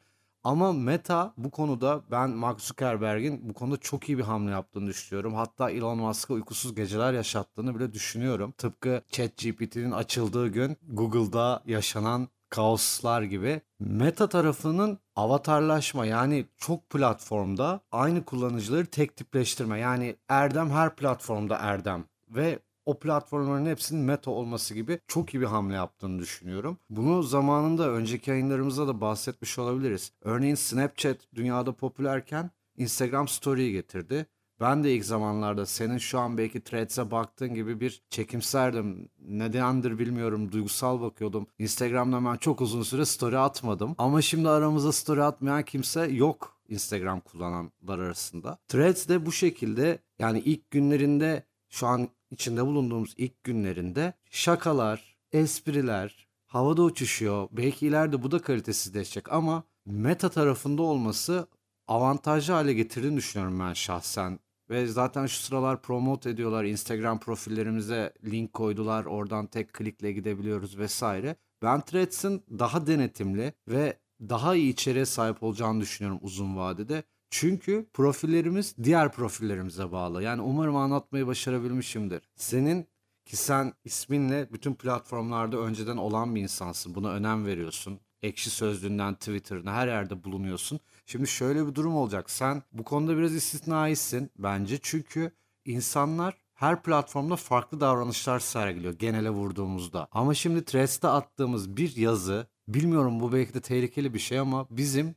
Ama 0.44 0.72
Meta 0.72 1.34
bu 1.36 1.50
konuda 1.50 2.02
ben 2.10 2.30
Mark 2.30 2.60
Zuckerberg'in 2.60 3.48
bu 3.48 3.54
konuda 3.54 3.76
çok 3.76 4.08
iyi 4.08 4.19
bir 4.19 4.22
hamle 4.22 4.50
yaptığını 4.50 4.86
düşünüyorum. 4.86 5.34
Hatta 5.34 5.70
Elon 5.70 5.98
Musk'a 5.98 6.34
uykusuz 6.34 6.75
geceler 6.75 7.12
yaşattığını 7.12 7.75
bile 7.78 7.92
düşünüyorum. 7.92 8.52
Tıpkı 8.58 9.02
ChatGPT'nin 9.11 9.90
açıldığı 9.90 10.49
gün 10.49 10.76
Google'da 10.88 11.62
yaşanan 11.66 12.28
kaoslar 12.50 13.23
gibi 13.23 13.61
Meta 13.81 14.28
tarafının 14.28 14.99
avatarlaşma 15.17 16.07
yani 16.07 16.47
çok 16.57 16.90
platformda 16.90 17.81
aynı 17.93 18.25
kullanıcıları 18.25 18.87
tek 18.87 19.17
tipleştirme 19.17 19.78
yani 19.78 20.17
Erdem 20.28 20.71
her 20.71 20.97
platformda 20.97 21.57
Erdem 21.57 22.05
ve 22.28 22.59
o 22.87 22.99
platformların 22.99 23.67
hepsinin 23.67 24.02
meta 24.02 24.31
olması 24.31 24.75
gibi 24.75 25.00
çok 25.09 25.35
iyi 25.35 25.40
bir 25.40 25.47
hamle 25.47 25.75
yaptığını 25.75 26.19
düşünüyorum. 26.19 26.78
Bunu 26.90 27.23
zamanında 27.23 27.90
önceki 27.90 28.31
yayınlarımızda 28.31 28.88
da 28.88 29.00
bahsetmiş 29.00 29.59
olabiliriz. 29.59 30.12
Örneğin 30.23 30.55
Snapchat 30.55 31.17
dünyada 31.35 31.73
popülerken 31.73 32.50
Instagram 32.76 33.28
Story'yi 33.28 33.73
getirdi. 33.73 34.26
Ben 34.61 34.85
de 34.85 34.95
ilk 34.95 35.05
zamanlarda 35.05 35.67
senin 35.67 35.99
şu 35.99 36.19
an 36.19 36.38
belki 36.38 36.61
Threads'e 36.61 37.11
baktığın 37.11 37.55
gibi 37.55 37.81
bir 37.81 38.03
çekimserdim. 38.11 39.09
Nedendir 39.21 39.99
bilmiyorum 39.99 40.53
duygusal 40.53 41.00
bakıyordum. 41.00 41.47
Instagram'da 41.59 42.25
ben 42.25 42.37
çok 42.37 42.61
uzun 42.61 42.83
süre 42.83 43.05
story 43.05 43.38
atmadım. 43.38 43.95
Ama 43.99 44.23
şimdi 44.23 44.49
aramızda 44.49 44.93
story 44.93 45.23
atmayan 45.23 45.62
kimse 45.62 46.07
yok 46.07 46.61
Instagram 46.69 47.21
kullananlar 47.21 47.99
arasında. 47.99 48.59
Threads 48.69 49.09
de 49.09 49.27
bu 49.27 49.33
şekilde 49.33 49.99
yani 50.19 50.38
ilk 50.38 50.71
günlerinde 50.71 51.43
şu 51.69 51.87
an 51.87 52.09
içinde 52.31 52.67
bulunduğumuz 52.67 53.15
ilk 53.17 53.45
günlerinde 53.45 54.12
şakalar, 54.31 55.17
espriler 55.33 56.29
havada 56.47 56.83
uçuşuyor. 56.83 57.49
Belki 57.53 57.87
ileride 57.87 58.23
bu 58.23 58.31
da 58.31 58.38
kalitesizleşecek 58.38 59.33
ama 59.33 59.62
meta 59.87 60.29
tarafında 60.29 60.83
olması 60.83 61.49
avantajlı 61.88 62.55
hale 62.55 62.73
getirdiğini 62.73 63.17
düşünüyorum 63.17 63.61
ben 63.61 63.73
şahsen. 63.73 64.38
Ve 64.70 64.87
zaten 64.87 65.26
şu 65.26 65.38
sıralar 65.38 65.82
promote 65.82 66.30
ediyorlar. 66.30 66.64
Instagram 66.64 67.20
profillerimize 67.20 68.12
link 68.25 68.52
koydular. 68.52 69.04
Oradan 69.04 69.46
tek 69.46 69.72
klikle 69.72 70.12
gidebiliyoruz 70.12 70.78
vesaire. 70.78 71.37
Ben 71.62 71.80
Threads'in 71.80 72.42
daha 72.50 72.87
denetimli 72.87 73.52
ve 73.68 73.98
daha 74.20 74.54
iyi 74.54 74.72
içeriğe 74.72 75.06
sahip 75.06 75.42
olacağını 75.42 75.80
düşünüyorum 75.80 76.18
uzun 76.22 76.56
vadede. 76.56 77.02
Çünkü 77.30 77.87
profillerimiz 77.92 78.75
diğer 78.82 79.12
profillerimize 79.12 79.92
bağlı. 79.92 80.22
Yani 80.22 80.42
umarım 80.42 80.76
anlatmayı 80.76 81.26
başarabilmişimdir. 81.26 82.22
Senin 82.37 82.88
ki 83.25 83.37
sen 83.37 83.72
isminle 83.84 84.52
bütün 84.52 84.75
platformlarda 84.75 85.58
önceden 85.58 85.96
olan 85.96 86.34
bir 86.34 86.42
insansın. 86.42 86.94
Buna 86.94 87.10
önem 87.12 87.46
veriyorsun. 87.46 88.00
Ekşi 88.22 88.50
Sözlüğü'nden 88.50 89.14
Twitter'ına 89.14 89.72
her 89.72 89.87
yerde 89.87 90.25
bulunuyorsun. 90.25 90.80
Şimdi 91.06 91.26
şöyle 91.26 91.66
bir 91.66 91.75
durum 91.75 91.96
olacak. 91.96 92.30
Sen 92.30 92.62
bu 92.72 92.84
konuda 92.84 93.16
biraz 93.16 93.34
istisnaisin 93.34 94.30
bence. 94.38 94.78
Çünkü 94.82 95.32
insanlar 95.64 96.34
her 96.54 96.82
platformda 96.82 97.37
farklı 97.37 97.80
davranışlar 97.80 98.38
sergiliyor 98.38 98.94
genele 98.94 99.30
vurduğumuzda. 99.30 100.08
Ama 100.12 100.34
şimdi 100.34 100.64
Threads'te 100.64 101.08
attığımız 101.08 101.76
bir 101.76 101.96
yazı, 101.96 102.46
bilmiyorum 102.68 103.20
bu 103.20 103.32
belki 103.32 103.54
de 103.54 103.60
tehlikeli 103.60 104.14
bir 104.14 104.18
şey 104.18 104.38
ama 104.38 104.66
bizim 104.70 105.14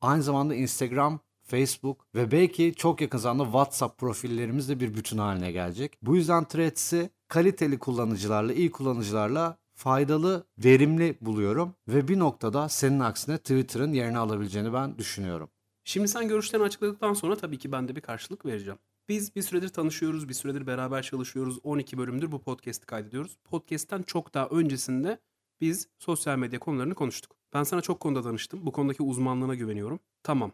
aynı 0.00 0.22
zamanda 0.22 0.54
Instagram, 0.54 1.20
Facebook 1.42 2.06
ve 2.14 2.30
belki 2.30 2.74
çok 2.76 3.00
yakın 3.00 3.18
zamanda 3.18 3.44
WhatsApp 3.44 3.98
profillerimiz 3.98 4.68
de 4.68 4.80
bir 4.80 4.94
bütün 4.94 5.18
haline 5.18 5.52
gelecek. 5.52 5.98
Bu 6.02 6.16
yüzden 6.16 6.44
Threads'i 6.44 7.10
kaliteli 7.28 7.78
kullanıcılarla, 7.78 8.52
iyi 8.52 8.70
kullanıcılarla 8.70 9.56
faydalı, 9.80 10.46
verimli 10.58 11.18
buluyorum 11.20 11.74
ve 11.88 12.08
bir 12.08 12.18
noktada 12.18 12.68
senin 12.68 13.00
aksine 13.00 13.38
Twitter'ın 13.38 13.92
yerini 13.92 14.18
alabileceğini 14.18 14.72
ben 14.72 14.98
düşünüyorum. 14.98 15.50
Şimdi 15.84 16.08
sen 16.08 16.28
görüşlerini 16.28 16.66
açıkladıktan 16.66 17.14
sonra 17.14 17.36
tabii 17.36 17.58
ki 17.58 17.72
ben 17.72 17.88
de 17.88 17.96
bir 17.96 18.00
karşılık 18.00 18.46
vereceğim. 18.46 18.78
Biz 19.08 19.36
bir 19.36 19.42
süredir 19.42 19.68
tanışıyoruz, 19.68 20.28
bir 20.28 20.34
süredir 20.34 20.66
beraber 20.66 21.02
çalışıyoruz. 21.02 21.58
12 21.62 21.98
bölümdür 21.98 22.32
bu 22.32 22.42
podcast'i 22.42 22.86
kaydediyoruz. 22.86 23.36
Podcast'ten 23.44 24.02
çok 24.02 24.34
daha 24.34 24.46
öncesinde 24.46 25.18
biz 25.60 25.88
sosyal 25.98 26.38
medya 26.38 26.58
konularını 26.58 26.94
konuştuk. 26.94 27.36
Ben 27.52 27.62
sana 27.62 27.80
çok 27.80 28.00
konuda 28.00 28.24
danıştım. 28.24 28.66
Bu 28.66 28.72
konudaki 28.72 29.02
uzmanlığına 29.02 29.54
güveniyorum. 29.54 30.00
Tamam. 30.22 30.52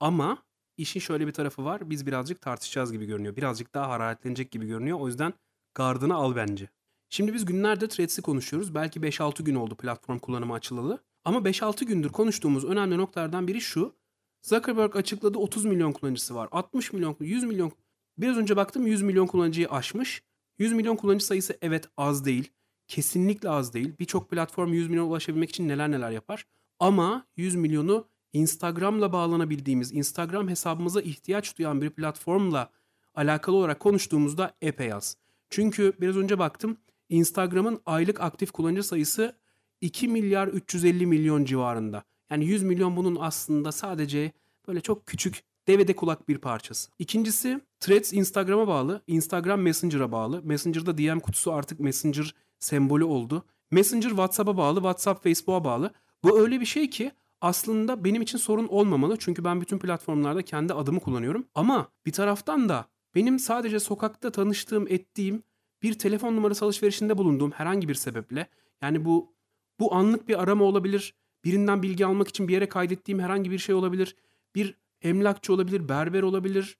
Ama 0.00 0.42
işin 0.76 1.00
şöyle 1.00 1.26
bir 1.26 1.32
tarafı 1.32 1.64
var. 1.64 1.90
Biz 1.90 2.06
birazcık 2.06 2.40
tartışacağız 2.40 2.92
gibi 2.92 3.06
görünüyor. 3.06 3.36
Birazcık 3.36 3.74
daha 3.74 3.88
hararetlenecek 3.88 4.50
gibi 4.50 4.66
görünüyor. 4.66 5.00
O 5.00 5.06
yüzden 5.06 5.34
gardını 5.74 6.14
al 6.14 6.36
bence. 6.36 6.68
Şimdi 7.08 7.34
biz 7.34 7.44
günlerdir 7.44 7.88
Threads'i 7.88 8.22
konuşuyoruz. 8.22 8.74
Belki 8.74 9.00
5-6 9.00 9.42
gün 9.42 9.54
oldu 9.54 9.74
platform 9.74 10.18
kullanımı 10.18 10.54
açılalı. 10.54 10.98
Ama 11.24 11.38
5-6 11.38 11.84
gündür 11.84 12.08
konuştuğumuz 12.08 12.64
önemli 12.64 12.98
noktalardan 12.98 13.48
biri 13.48 13.60
şu. 13.60 13.94
Zuckerberg 14.42 14.96
açıkladı 14.96 15.38
30 15.38 15.64
milyon 15.64 15.92
kullanıcısı 15.92 16.34
var. 16.34 16.48
60 16.52 16.92
milyon, 16.92 17.16
100 17.20 17.44
milyon. 17.44 17.72
Biraz 18.18 18.36
önce 18.36 18.56
baktım 18.56 18.86
100 18.86 19.02
milyon 19.02 19.26
kullanıcıyı 19.26 19.70
aşmış. 19.70 20.22
100 20.58 20.72
milyon 20.72 20.96
kullanıcı 20.96 21.26
sayısı 21.26 21.58
evet 21.62 21.88
az 21.96 22.24
değil. 22.24 22.52
Kesinlikle 22.88 23.48
az 23.48 23.74
değil. 23.74 23.94
Birçok 23.98 24.30
platform 24.30 24.72
100 24.72 24.88
milyon 24.88 25.08
ulaşabilmek 25.08 25.50
için 25.50 25.68
neler 25.68 25.90
neler 25.90 26.10
yapar. 26.10 26.46
Ama 26.78 27.26
100 27.36 27.54
milyonu 27.54 28.08
Instagram'la 28.32 29.12
bağlanabildiğimiz, 29.12 29.92
Instagram 29.92 30.48
hesabımıza 30.48 31.00
ihtiyaç 31.00 31.58
duyan 31.58 31.82
bir 31.82 31.90
platformla 31.90 32.70
alakalı 33.14 33.56
olarak 33.56 33.80
konuştuğumuzda 33.80 34.56
epey 34.62 34.92
az. 34.92 35.16
Çünkü 35.50 35.92
biraz 36.00 36.16
önce 36.16 36.38
baktım 36.38 36.76
Instagram'ın 37.08 37.80
aylık 37.86 38.20
aktif 38.20 38.50
kullanıcı 38.50 38.82
sayısı 38.82 39.36
2 39.80 40.08
milyar 40.08 40.48
350 40.48 41.06
milyon 41.06 41.44
civarında. 41.44 42.02
Yani 42.30 42.44
100 42.44 42.62
milyon 42.62 42.96
bunun 42.96 43.16
aslında 43.20 43.72
sadece 43.72 44.32
böyle 44.68 44.80
çok 44.80 45.06
küçük 45.06 45.42
devede 45.66 45.96
kulak 45.96 46.28
bir 46.28 46.38
parçası. 46.38 46.90
İkincisi 46.98 47.60
Threads 47.80 48.12
Instagram'a 48.12 48.68
bağlı, 48.68 49.02
Instagram 49.06 49.60
Messenger'a 49.60 50.12
bağlı. 50.12 50.42
Messenger'da 50.44 50.98
DM 50.98 51.18
kutusu 51.18 51.52
artık 51.52 51.80
Messenger 51.80 52.34
sembolü 52.58 53.04
oldu. 53.04 53.44
Messenger 53.70 54.08
WhatsApp'a 54.08 54.56
bağlı, 54.56 54.76
WhatsApp 54.78 55.24
Facebook'a 55.24 55.64
bağlı. 55.64 55.90
Bu 56.24 56.40
öyle 56.40 56.60
bir 56.60 56.66
şey 56.66 56.90
ki 56.90 57.12
aslında 57.40 58.04
benim 58.04 58.22
için 58.22 58.38
sorun 58.38 58.66
olmamalı. 58.66 59.16
Çünkü 59.18 59.44
ben 59.44 59.60
bütün 59.60 59.78
platformlarda 59.78 60.42
kendi 60.42 60.74
adımı 60.74 61.00
kullanıyorum. 61.00 61.46
Ama 61.54 61.88
bir 62.06 62.12
taraftan 62.12 62.68
da 62.68 62.86
benim 63.14 63.38
sadece 63.38 63.80
sokakta 63.80 64.32
tanıştığım, 64.32 64.88
ettiğim 64.88 65.42
bir 65.82 65.98
telefon 65.98 66.36
numarası 66.36 66.64
alışverişinde 66.64 67.18
bulunduğum 67.18 67.50
herhangi 67.50 67.88
bir 67.88 67.94
sebeple 67.94 68.46
yani 68.82 69.04
bu 69.04 69.34
bu 69.80 69.94
anlık 69.94 70.28
bir 70.28 70.42
arama 70.42 70.64
olabilir. 70.64 71.14
Birinden 71.44 71.82
bilgi 71.82 72.06
almak 72.06 72.28
için 72.28 72.48
bir 72.48 72.52
yere 72.52 72.68
kaydettiğim 72.68 73.20
herhangi 73.20 73.50
bir 73.50 73.58
şey 73.58 73.74
olabilir. 73.74 74.16
Bir 74.54 74.74
emlakçı 75.02 75.52
olabilir, 75.52 75.88
berber 75.88 76.22
olabilir. 76.22 76.78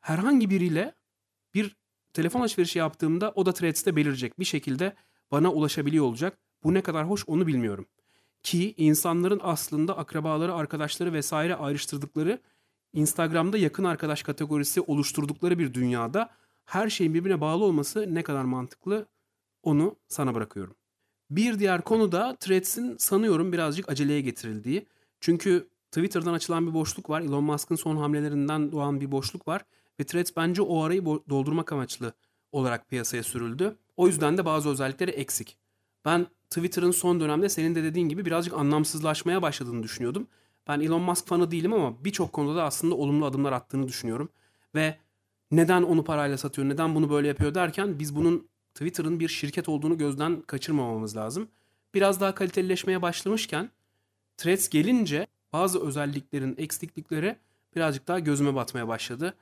Herhangi 0.00 0.50
biriyle 0.50 0.94
bir 1.54 1.76
telefon 2.12 2.40
alışverişi 2.40 2.78
yaptığımda 2.78 3.32
o 3.34 3.46
da 3.46 3.52
Threads'te 3.52 3.96
belirecek. 3.96 4.38
Bir 4.38 4.44
şekilde 4.44 4.94
bana 5.30 5.52
ulaşabiliyor 5.52 6.04
olacak. 6.04 6.38
Bu 6.64 6.74
ne 6.74 6.82
kadar 6.82 7.08
hoş 7.08 7.24
onu 7.26 7.46
bilmiyorum. 7.46 7.86
Ki 8.42 8.74
insanların 8.76 9.40
aslında 9.42 9.98
akrabaları, 9.98 10.54
arkadaşları 10.54 11.12
vesaire 11.12 11.54
ayrıştırdıkları 11.54 12.40
Instagram'da 12.92 13.58
yakın 13.58 13.84
arkadaş 13.84 14.22
kategorisi 14.22 14.80
oluşturdukları 14.80 15.58
bir 15.58 15.74
dünyada 15.74 16.30
her 16.66 16.90
şeyin 16.90 17.14
birbirine 17.14 17.40
bağlı 17.40 17.64
olması 17.64 18.14
ne 18.14 18.22
kadar 18.22 18.44
mantıklı 18.44 19.06
onu 19.62 19.96
sana 20.08 20.34
bırakıyorum. 20.34 20.74
Bir 21.30 21.58
diğer 21.58 21.82
konu 21.82 22.12
da 22.12 22.36
Threads'in 22.40 22.96
sanıyorum 22.96 23.52
birazcık 23.52 23.88
aceleye 23.88 24.20
getirildiği. 24.20 24.86
Çünkü 25.20 25.68
Twitter'dan 25.90 26.34
açılan 26.34 26.66
bir 26.66 26.74
boşluk 26.74 27.10
var. 27.10 27.20
Elon 27.20 27.44
Musk'ın 27.44 27.76
son 27.76 27.96
hamlelerinden 27.96 28.72
doğan 28.72 29.00
bir 29.00 29.12
boşluk 29.12 29.48
var. 29.48 29.64
Ve 30.00 30.04
Threads 30.04 30.30
bence 30.36 30.62
o 30.62 30.82
arayı 30.82 31.04
doldurmak 31.04 31.72
amaçlı 31.72 32.12
olarak 32.52 32.88
piyasaya 32.88 33.22
sürüldü. 33.22 33.76
O 33.96 34.06
yüzden 34.06 34.38
de 34.38 34.44
bazı 34.44 34.68
özellikleri 34.68 35.10
eksik. 35.10 35.58
Ben 36.04 36.26
Twitter'ın 36.50 36.90
son 36.90 37.20
dönemde 37.20 37.48
senin 37.48 37.74
de 37.74 37.82
dediğin 37.82 38.08
gibi 38.08 38.24
birazcık 38.24 38.54
anlamsızlaşmaya 38.54 39.42
başladığını 39.42 39.82
düşünüyordum. 39.82 40.26
Ben 40.68 40.80
Elon 40.80 41.02
Musk 41.02 41.26
fanı 41.26 41.50
değilim 41.50 41.72
ama 41.72 42.04
birçok 42.04 42.32
konuda 42.32 42.56
da 42.56 42.64
aslında 42.64 42.94
olumlu 42.94 43.26
adımlar 43.26 43.52
attığını 43.52 43.88
düşünüyorum. 43.88 44.28
Ve 44.74 44.98
neden 45.50 45.82
onu 45.82 46.04
parayla 46.04 46.38
satıyor, 46.38 46.68
neden 46.68 46.94
bunu 46.94 47.10
böyle 47.10 47.28
yapıyor 47.28 47.54
derken 47.54 47.98
biz 47.98 48.16
bunun 48.16 48.48
Twitter'ın 48.74 49.20
bir 49.20 49.28
şirket 49.28 49.68
olduğunu 49.68 49.98
gözden 49.98 50.40
kaçırmamamız 50.40 51.16
lazım. 51.16 51.48
Biraz 51.94 52.20
daha 52.20 52.34
kalitelileşmeye 52.34 53.02
başlamışken 53.02 53.70
Threads 54.36 54.68
gelince 54.68 55.26
bazı 55.52 55.86
özelliklerin 55.86 56.54
eksiklikleri 56.58 57.36
birazcık 57.76 58.08
daha 58.08 58.18
gözüme 58.18 58.54
batmaya 58.54 58.88
başladı. 58.88 59.34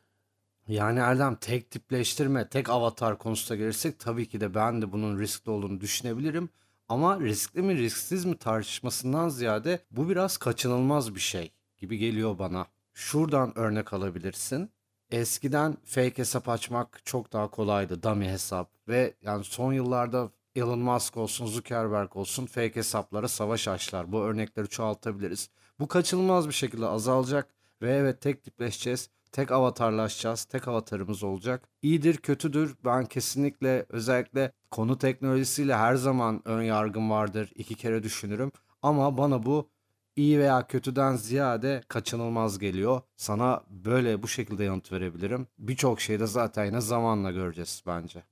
Yani 0.69 0.99
Erdem 0.99 1.37
tek 1.37 1.71
tipleştirme, 1.71 2.49
tek 2.49 2.69
avatar 2.69 3.19
konusuna 3.19 3.57
gelirsek 3.57 3.99
tabii 3.99 4.29
ki 4.29 4.41
de 4.41 4.55
ben 4.55 4.83
de 4.83 4.93
bunun 4.93 5.19
riskli 5.19 5.51
olduğunu 5.51 5.81
düşünebilirim. 5.81 6.49
Ama 6.89 7.21
riskli 7.21 7.63
mi 7.63 7.77
risksiz 7.77 8.25
mi 8.25 8.37
tartışmasından 8.39 9.29
ziyade 9.29 9.85
bu 9.91 10.09
biraz 10.09 10.37
kaçınılmaz 10.37 11.15
bir 11.15 11.21
şey 11.21 11.53
gibi 11.79 11.99
geliyor 11.99 12.39
bana. 12.39 12.67
Şuradan 12.95 13.59
örnek 13.59 13.93
alabilirsin. 13.93 14.71
Eskiden 15.11 15.77
fake 15.85 16.19
hesap 16.19 16.49
açmak 16.49 17.01
çok 17.05 17.33
daha 17.33 17.51
kolaydı. 17.51 18.03
Dummy 18.03 18.29
hesap. 18.29 18.71
Ve 18.89 19.15
yani 19.23 19.45
son 19.45 19.73
yıllarda 19.73 20.31
Elon 20.57 20.79
Musk 20.79 21.17
olsun, 21.17 21.47
Zuckerberg 21.47 22.17
olsun 22.17 22.47
fake 22.47 22.77
hesaplara 22.77 23.29
savaş 23.29 23.69
açtılar. 23.69 24.13
Bu 24.13 24.21
örnekleri 24.21 24.69
çoğaltabiliriz. 24.69 25.51
Bu 25.81 25.89
kaçınılmaz 25.89 26.49
bir 26.49 26.55
şekilde 26.55 26.87
azalacak 26.87 27.55
ve 27.83 27.97
evet 27.97 28.21
tek 28.21 28.45
tipleşeceğiz. 28.45 29.11
Tek 29.33 29.53
avatarlaşacağız. 29.53 30.45
Tek 30.45 30.69
avatarımız 30.69 31.23
olacak. 31.23 31.69
İyidir, 31.83 32.17
kötüdür. 32.17 32.75
Ben 32.85 33.07
kesinlikle 33.07 33.87
özellikle 33.89 34.53
konu 34.71 34.99
teknolojisiyle 34.99 35.77
her 35.77 35.95
zaman 35.95 36.43
ön 36.45 36.63
yargım 36.63 37.11
vardır. 37.11 37.53
İki 37.55 37.75
kere 37.75 38.03
düşünürüm. 38.03 38.53
Ama 38.83 39.19
bana 39.19 39.43
bu 39.43 39.69
iyi 40.17 40.39
veya 40.39 40.67
kötüden 40.67 41.17
ziyade 41.17 41.83
kaçınılmaz 41.89 42.59
geliyor. 42.59 43.01
Sana 43.17 43.65
böyle 43.71 44.23
bu 44.23 44.29
şekilde 44.29 44.65
yanıt 44.65 44.93
verebilirim. 44.93 45.47
Birçok 45.59 46.01
şeyde 46.01 46.27
zaten 46.27 46.65
yine 46.65 46.81
zamanla 46.81 47.31
göreceğiz 47.31 47.83
bence. 47.87 48.23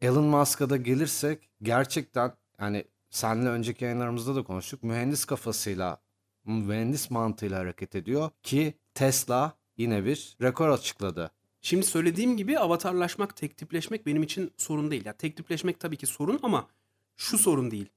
Elon 0.00 0.24
Musk'a 0.24 0.70
da 0.70 0.76
gelirsek 0.76 1.50
gerçekten 1.62 2.32
yani 2.60 2.84
seninle 3.10 3.48
önceki 3.48 3.84
yayınlarımızda 3.84 4.34
da 4.36 4.44
konuştuk. 4.44 4.82
Mühendis 4.82 5.24
kafasıyla, 5.24 6.00
mühendis 6.44 7.10
mantığıyla 7.10 7.58
hareket 7.58 7.94
ediyor 7.94 8.30
ki 8.42 8.74
Tesla 8.94 9.52
yine 9.76 10.04
bir 10.04 10.36
rekor 10.42 10.68
açıkladı. 10.68 11.30
Şimdi 11.60 11.86
söylediğim 11.86 12.36
gibi 12.36 12.58
avatarlaşmak, 12.58 13.36
tek 13.36 13.56
tipleşmek 13.56 14.06
benim 14.06 14.22
için 14.22 14.52
sorun 14.56 14.90
değil. 14.90 15.04
Ya 15.04 15.12
tek 15.12 15.36
tipleşmek 15.36 15.80
tabii 15.80 15.96
ki 15.96 16.06
sorun 16.06 16.40
ama 16.42 16.68
şu 17.16 17.38
sorun 17.38 17.70
değil. 17.70 17.88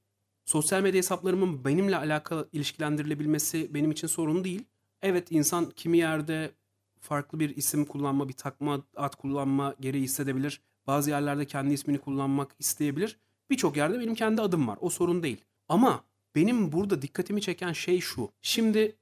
Sosyal 0.50 0.82
medya 0.82 0.98
hesaplarımın 0.98 1.64
benimle 1.64 1.96
alakalı 1.96 2.48
ilişkilendirilebilmesi 2.52 3.74
benim 3.74 3.90
için 3.90 4.06
sorun 4.06 4.44
değil. 4.44 4.64
Evet 5.02 5.26
insan 5.30 5.70
kimi 5.70 5.98
yerde 5.98 6.50
farklı 7.00 7.40
bir 7.40 7.56
isim 7.56 7.84
kullanma, 7.84 8.28
bir 8.28 8.32
takma 8.32 8.82
ad 8.96 9.16
kullanma 9.16 9.74
gereği 9.80 10.02
hissedebilir. 10.02 10.60
Bazı 10.86 11.10
yerlerde 11.10 11.46
kendi 11.46 11.74
ismini 11.74 11.98
kullanmak 11.98 12.50
isteyebilir. 12.58 13.18
Birçok 13.50 13.76
yerde 13.76 14.00
benim 14.00 14.14
kendi 14.14 14.42
adım 14.42 14.68
var. 14.68 14.78
O 14.80 14.90
sorun 14.90 15.22
değil. 15.22 15.44
Ama 15.68 16.04
benim 16.34 16.72
burada 16.72 17.02
dikkatimi 17.02 17.40
çeken 17.40 17.72
şey 17.72 18.00
şu. 18.00 18.30
Şimdi 18.42 18.96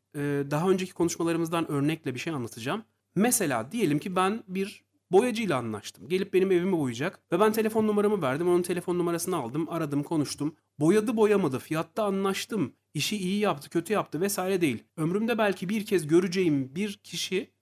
daha 0.51 0.71
önceki 0.71 0.93
konuşmalarımızdan 0.93 1.71
örnekle 1.71 2.15
bir 2.15 2.21
şey 2.21 2.33
anlatacağım. 2.33 2.83
Mesela 3.15 3.73
diyelim 3.73 3.99
ki 3.99 4.17
ben 4.17 4.45
bir 4.49 4.85
boyacıyla 5.13 5.57
anlaştım. 5.59 6.09
Gelip 6.09 6.33
benim 6.35 6.53
evimi 6.53 6.73
boyayacak 6.73 7.21
ve 7.33 7.41
ben 7.41 7.53
telefon 7.53 7.87
numaramı 7.87 8.23
verdim. 8.23 8.49
Onun 8.49 8.63
telefon 8.63 8.99
numarasını 8.99 9.37
aldım, 9.37 9.69
aradım, 9.69 10.03
konuştum. 10.03 10.57
Boyadı 10.81 11.17
boyamadı, 11.17 11.59
fiyatta 11.59 12.05
anlaştım. 12.05 12.73
İşi 12.95 13.17
iyi 13.17 13.39
yaptı, 13.39 13.71
kötü 13.71 13.93
yaptı 13.93 14.21
vesaire 14.21 14.61
değil. 14.61 14.85
Ömrümde 14.97 15.39
belki 15.39 15.69
bir 15.69 15.87
kez 15.87 16.07
göreceğim 16.07 16.75
bir 16.75 16.93
kişi 16.93 17.53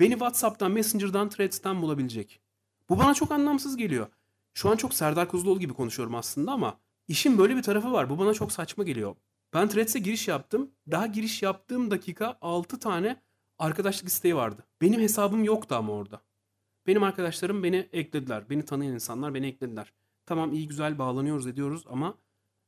beni 0.00 0.12
WhatsApp'tan, 0.12 0.72
Messenger'dan, 0.72 1.28
Threads'ten 1.30 1.82
bulabilecek. 1.82 2.40
Bu 2.88 2.98
bana 2.98 3.14
çok 3.14 3.32
anlamsız 3.32 3.76
geliyor. 3.76 4.06
Şu 4.54 4.70
an 4.70 4.76
çok 4.76 4.94
Serdar 4.94 5.28
Kuzuloğlu 5.28 5.60
gibi 5.60 5.72
konuşuyorum 5.72 6.14
aslında 6.14 6.52
ama 6.52 6.80
işin 7.08 7.38
böyle 7.38 7.56
bir 7.56 7.62
tarafı 7.62 7.92
var. 7.92 8.10
Bu 8.10 8.18
bana 8.18 8.34
çok 8.34 8.52
saçma 8.52 8.84
geliyor. 8.84 9.16
Ben 9.54 9.68
Threads'e 9.68 9.98
giriş 9.98 10.28
yaptım. 10.28 10.70
Daha 10.90 11.06
giriş 11.06 11.42
yaptığım 11.42 11.90
dakika 11.90 12.38
6 12.40 12.78
tane 12.78 13.22
arkadaşlık 13.58 14.08
isteği 14.08 14.36
vardı. 14.36 14.66
Benim 14.80 15.00
hesabım 15.00 15.44
yoktu 15.44 15.74
ama 15.74 15.92
orada. 15.92 16.22
Benim 16.86 17.02
arkadaşlarım 17.02 17.62
beni 17.62 17.88
eklediler. 17.92 18.50
Beni 18.50 18.64
tanıyan 18.64 18.94
insanlar 18.94 19.34
beni 19.34 19.46
eklediler. 19.46 19.92
Tamam 20.26 20.52
iyi 20.52 20.68
güzel 20.68 20.98
bağlanıyoruz 20.98 21.46
ediyoruz 21.46 21.84
ama 21.86 22.18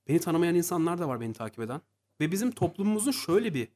beni 0.09 0.19
tanımayan 0.19 0.55
insanlar 0.55 0.99
da 0.99 1.09
var 1.09 1.21
beni 1.21 1.33
takip 1.33 1.61
eden. 1.61 1.81
Ve 2.21 2.33
bizim 2.33 2.51
toplumumuzun 2.51 3.13
şöyle 3.13 3.55
bir 3.55 3.69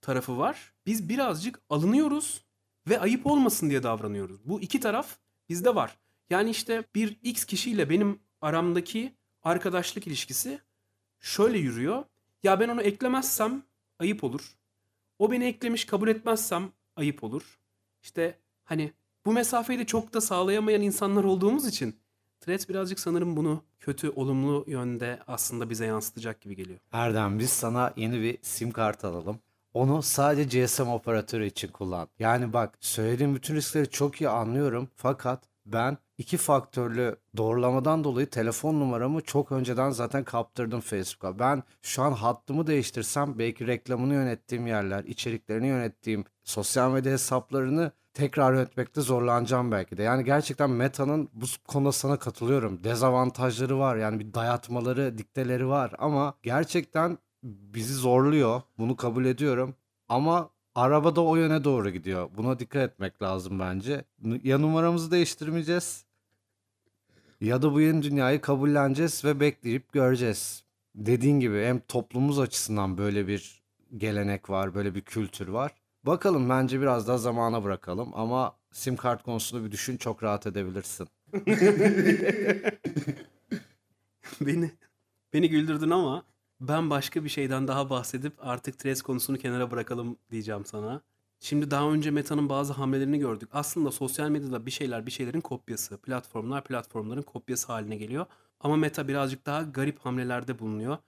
tarafı 0.00 0.38
var. 0.38 0.74
Biz 0.86 1.08
birazcık 1.08 1.60
alınıyoruz 1.70 2.44
ve 2.88 3.00
ayıp 3.00 3.26
olmasın 3.26 3.70
diye 3.70 3.82
davranıyoruz. 3.82 4.48
Bu 4.48 4.60
iki 4.60 4.80
taraf 4.80 5.18
bizde 5.48 5.74
var. 5.74 5.96
Yani 6.30 6.50
işte 6.50 6.84
bir 6.94 7.18
X 7.22 7.44
kişiyle 7.44 7.90
benim 7.90 8.18
aramdaki 8.40 9.12
arkadaşlık 9.42 10.06
ilişkisi 10.06 10.60
şöyle 11.20 11.58
yürüyor. 11.58 12.04
Ya 12.42 12.60
ben 12.60 12.68
onu 12.68 12.82
eklemezsem 12.82 13.62
ayıp 13.98 14.24
olur. 14.24 14.56
O 15.18 15.30
beni 15.30 15.44
eklemiş 15.44 15.84
kabul 15.84 16.08
etmezsem 16.08 16.72
ayıp 16.96 17.24
olur. 17.24 17.58
İşte 18.02 18.38
hani 18.64 18.92
bu 19.26 19.32
mesafeyi 19.32 19.78
de 19.78 19.86
çok 19.86 20.14
da 20.14 20.20
sağlayamayan 20.20 20.82
insanlar 20.82 21.24
olduğumuz 21.24 21.66
için 21.66 21.96
Threads 22.40 22.68
birazcık 22.68 23.00
sanırım 23.00 23.36
bunu 23.36 23.62
kötü, 23.80 24.10
olumlu 24.10 24.64
yönde 24.66 25.18
aslında 25.26 25.70
bize 25.70 25.86
yansıtacak 25.86 26.40
gibi 26.40 26.56
geliyor. 26.56 26.78
Erdem 26.92 27.38
biz 27.38 27.50
sana 27.50 27.92
yeni 27.96 28.20
bir 28.22 28.38
sim 28.42 28.70
kart 28.70 29.04
alalım. 29.04 29.38
Onu 29.74 30.02
sadece 30.02 30.64
GSM 30.64 30.88
operatörü 30.88 31.46
için 31.46 31.68
kullan. 31.68 32.08
Yani 32.18 32.52
bak 32.52 32.78
söylediğim 32.80 33.34
bütün 33.34 33.54
riskleri 33.54 33.90
çok 33.90 34.20
iyi 34.20 34.28
anlıyorum. 34.28 34.88
Fakat 34.96 35.42
ben 35.66 35.98
iki 36.18 36.36
faktörlü 36.36 37.16
doğrulamadan 37.36 38.04
dolayı 38.04 38.30
telefon 38.30 38.80
numaramı 38.80 39.20
çok 39.20 39.52
önceden 39.52 39.90
zaten 39.90 40.24
kaptırdım 40.24 40.80
Facebook'a. 40.80 41.38
Ben 41.38 41.62
şu 41.82 42.02
an 42.02 42.12
hattımı 42.12 42.66
değiştirsem 42.66 43.38
belki 43.38 43.66
reklamını 43.66 44.14
yönettiğim 44.14 44.66
yerler, 44.66 45.04
içeriklerini 45.04 45.66
yönettiğim 45.66 46.24
sosyal 46.44 46.92
medya 46.92 47.12
hesaplarını 47.12 47.92
tekrar 48.14 48.54
yönetmekte 48.54 49.00
zorlanacağım 49.00 49.72
belki 49.72 49.96
de. 49.96 50.02
Yani 50.02 50.24
gerçekten 50.24 50.70
Meta'nın 50.70 51.28
bu 51.32 51.46
konuda 51.68 51.92
sana 51.92 52.18
katılıyorum. 52.18 52.84
Dezavantajları 52.84 53.78
var. 53.78 53.96
Yani 53.96 54.20
bir 54.20 54.34
dayatmaları, 54.34 55.18
dikteleri 55.18 55.68
var 55.68 55.92
ama 55.98 56.34
gerçekten 56.42 57.18
bizi 57.42 57.94
zorluyor. 57.94 58.62
Bunu 58.78 58.96
kabul 58.96 59.24
ediyorum. 59.24 59.74
Ama 60.08 60.50
araba 60.74 61.16
da 61.16 61.20
o 61.20 61.36
yöne 61.36 61.64
doğru 61.64 61.90
gidiyor. 61.90 62.30
Buna 62.36 62.58
dikkat 62.58 62.82
etmek 62.82 63.22
lazım 63.22 63.58
bence. 63.60 64.04
Ya 64.42 64.58
numaramızı 64.58 65.10
değiştirmeyeceğiz 65.10 66.05
ya 67.40 67.62
da 67.62 67.72
bu 67.72 67.80
yeni 67.80 68.02
dünyayı 68.02 68.40
kabulleneceğiz 68.40 69.24
ve 69.24 69.40
bekleyip 69.40 69.92
göreceğiz. 69.92 70.64
Dediğin 70.94 71.40
gibi 71.40 71.64
hem 71.64 71.80
toplumumuz 71.80 72.38
açısından 72.38 72.98
böyle 72.98 73.28
bir 73.28 73.62
gelenek 73.96 74.50
var, 74.50 74.74
böyle 74.74 74.94
bir 74.94 75.00
kültür 75.00 75.48
var. 75.48 75.72
Bakalım 76.04 76.48
bence 76.48 76.80
biraz 76.80 77.08
daha 77.08 77.18
zamana 77.18 77.64
bırakalım 77.64 78.10
ama 78.14 78.56
sim 78.72 78.96
kart 78.96 79.22
konusunu 79.22 79.64
bir 79.64 79.70
düşün 79.70 79.96
çok 79.96 80.22
rahat 80.22 80.46
edebilirsin. 80.46 81.08
beni 84.40 84.70
beni 85.32 85.48
güldürdün 85.48 85.90
ama 85.90 86.24
ben 86.60 86.90
başka 86.90 87.24
bir 87.24 87.28
şeyden 87.28 87.68
daha 87.68 87.90
bahsedip 87.90 88.32
artık 88.38 88.78
Threads 88.78 89.02
konusunu 89.02 89.38
kenara 89.38 89.70
bırakalım 89.70 90.16
diyeceğim 90.30 90.64
sana. 90.64 91.02
Şimdi 91.40 91.70
daha 91.70 91.90
önce 91.90 92.10
Meta'nın 92.10 92.48
bazı 92.48 92.72
hamlelerini 92.72 93.18
gördük. 93.18 93.48
Aslında 93.52 93.92
sosyal 93.92 94.28
medyada 94.28 94.66
bir 94.66 94.70
şeyler 94.70 95.06
bir 95.06 95.10
şeylerin 95.10 95.40
kopyası. 95.40 95.96
Platformlar 95.96 96.64
platformların 96.64 97.22
kopyası 97.22 97.72
haline 97.72 97.96
geliyor. 97.96 98.26
Ama 98.60 98.76
Meta 98.76 99.08
birazcık 99.08 99.46
daha 99.46 99.62
garip 99.62 99.98
hamlelerde 99.98 100.58
bulunuyor. 100.58 100.98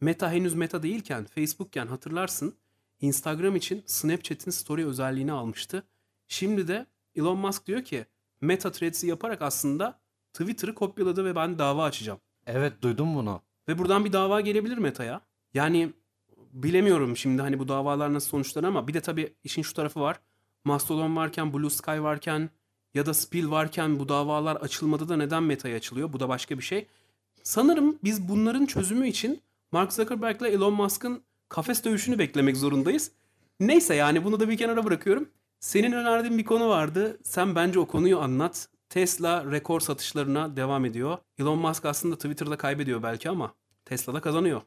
Meta 0.00 0.32
henüz 0.32 0.54
Meta 0.54 0.82
değilken, 0.82 1.24
Facebook'ken 1.24 1.86
hatırlarsın 1.86 2.54
Instagram 3.00 3.56
için 3.56 3.82
Snapchat'in 3.86 4.50
story 4.50 4.86
özelliğini 4.86 5.32
almıştı. 5.32 5.82
Şimdi 6.28 6.68
de 6.68 6.86
Elon 7.14 7.38
Musk 7.38 7.66
diyor 7.66 7.84
ki 7.84 8.06
Meta 8.40 8.72
Threads'i 8.72 9.06
yaparak 9.06 9.42
aslında 9.42 10.00
Twitter'ı 10.32 10.74
kopyaladı 10.74 11.24
ve 11.24 11.36
ben 11.36 11.58
dava 11.58 11.84
açacağım. 11.84 12.20
Evet 12.46 12.82
duydum 12.82 13.14
bunu. 13.14 13.42
Ve 13.68 13.78
buradan 13.78 14.04
bir 14.04 14.12
dava 14.12 14.40
gelebilir 14.40 14.78
Meta'ya. 14.78 15.20
Yani 15.54 15.92
bilemiyorum 16.54 17.16
şimdi 17.16 17.42
hani 17.42 17.58
bu 17.58 17.68
davalar 17.68 18.14
nasıl 18.14 18.28
sonuçlanır 18.28 18.68
ama 18.68 18.88
bir 18.88 18.94
de 18.94 19.00
tabii 19.00 19.34
işin 19.44 19.62
şu 19.62 19.74
tarafı 19.74 20.00
var. 20.00 20.20
Mastodon 20.64 21.16
varken, 21.16 21.52
Blue 21.52 21.70
Sky 21.70 22.00
varken 22.00 22.50
ya 22.94 23.06
da 23.06 23.14
Spill 23.14 23.50
varken 23.50 23.98
bu 23.98 24.08
davalar 24.08 24.56
açılmadı 24.56 25.08
da 25.08 25.16
neden 25.16 25.42
Meta'ya 25.42 25.76
açılıyor? 25.76 26.12
Bu 26.12 26.20
da 26.20 26.28
başka 26.28 26.58
bir 26.58 26.62
şey. 26.62 26.86
Sanırım 27.42 27.98
biz 28.04 28.28
bunların 28.28 28.66
çözümü 28.66 29.08
için 29.08 29.42
Mark 29.72 29.92
Zuckerberg 29.92 30.40
ile 30.40 30.48
Elon 30.48 30.74
Musk'ın 30.74 31.22
kafes 31.48 31.84
dövüşünü 31.84 32.18
beklemek 32.18 32.56
zorundayız. 32.56 33.10
Neyse 33.60 33.94
yani 33.94 34.24
bunu 34.24 34.40
da 34.40 34.48
bir 34.48 34.56
kenara 34.56 34.84
bırakıyorum. 34.84 35.28
Senin 35.60 35.92
önerdiğin 35.92 36.38
bir 36.38 36.44
konu 36.44 36.68
vardı. 36.68 37.18
Sen 37.22 37.54
bence 37.54 37.80
o 37.80 37.86
konuyu 37.86 38.18
anlat. 38.20 38.68
Tesla 38.88 39.50
rekor 39.52 39.80
satışlarına 39.80 40.56
devam 40.56 40.84
ediyor. 40.84 41.18
Elon 41.38 41.58
Musk 41.58 41.84
aslında 41.84 42.16
Twitter'da 42.16 42.56
kaybediyor 42.56 43.02
belki 43.02 43.30
ama 43.30 43.54
Tesla'da 43.84 44.20
kazanıyor. 44.20 44.62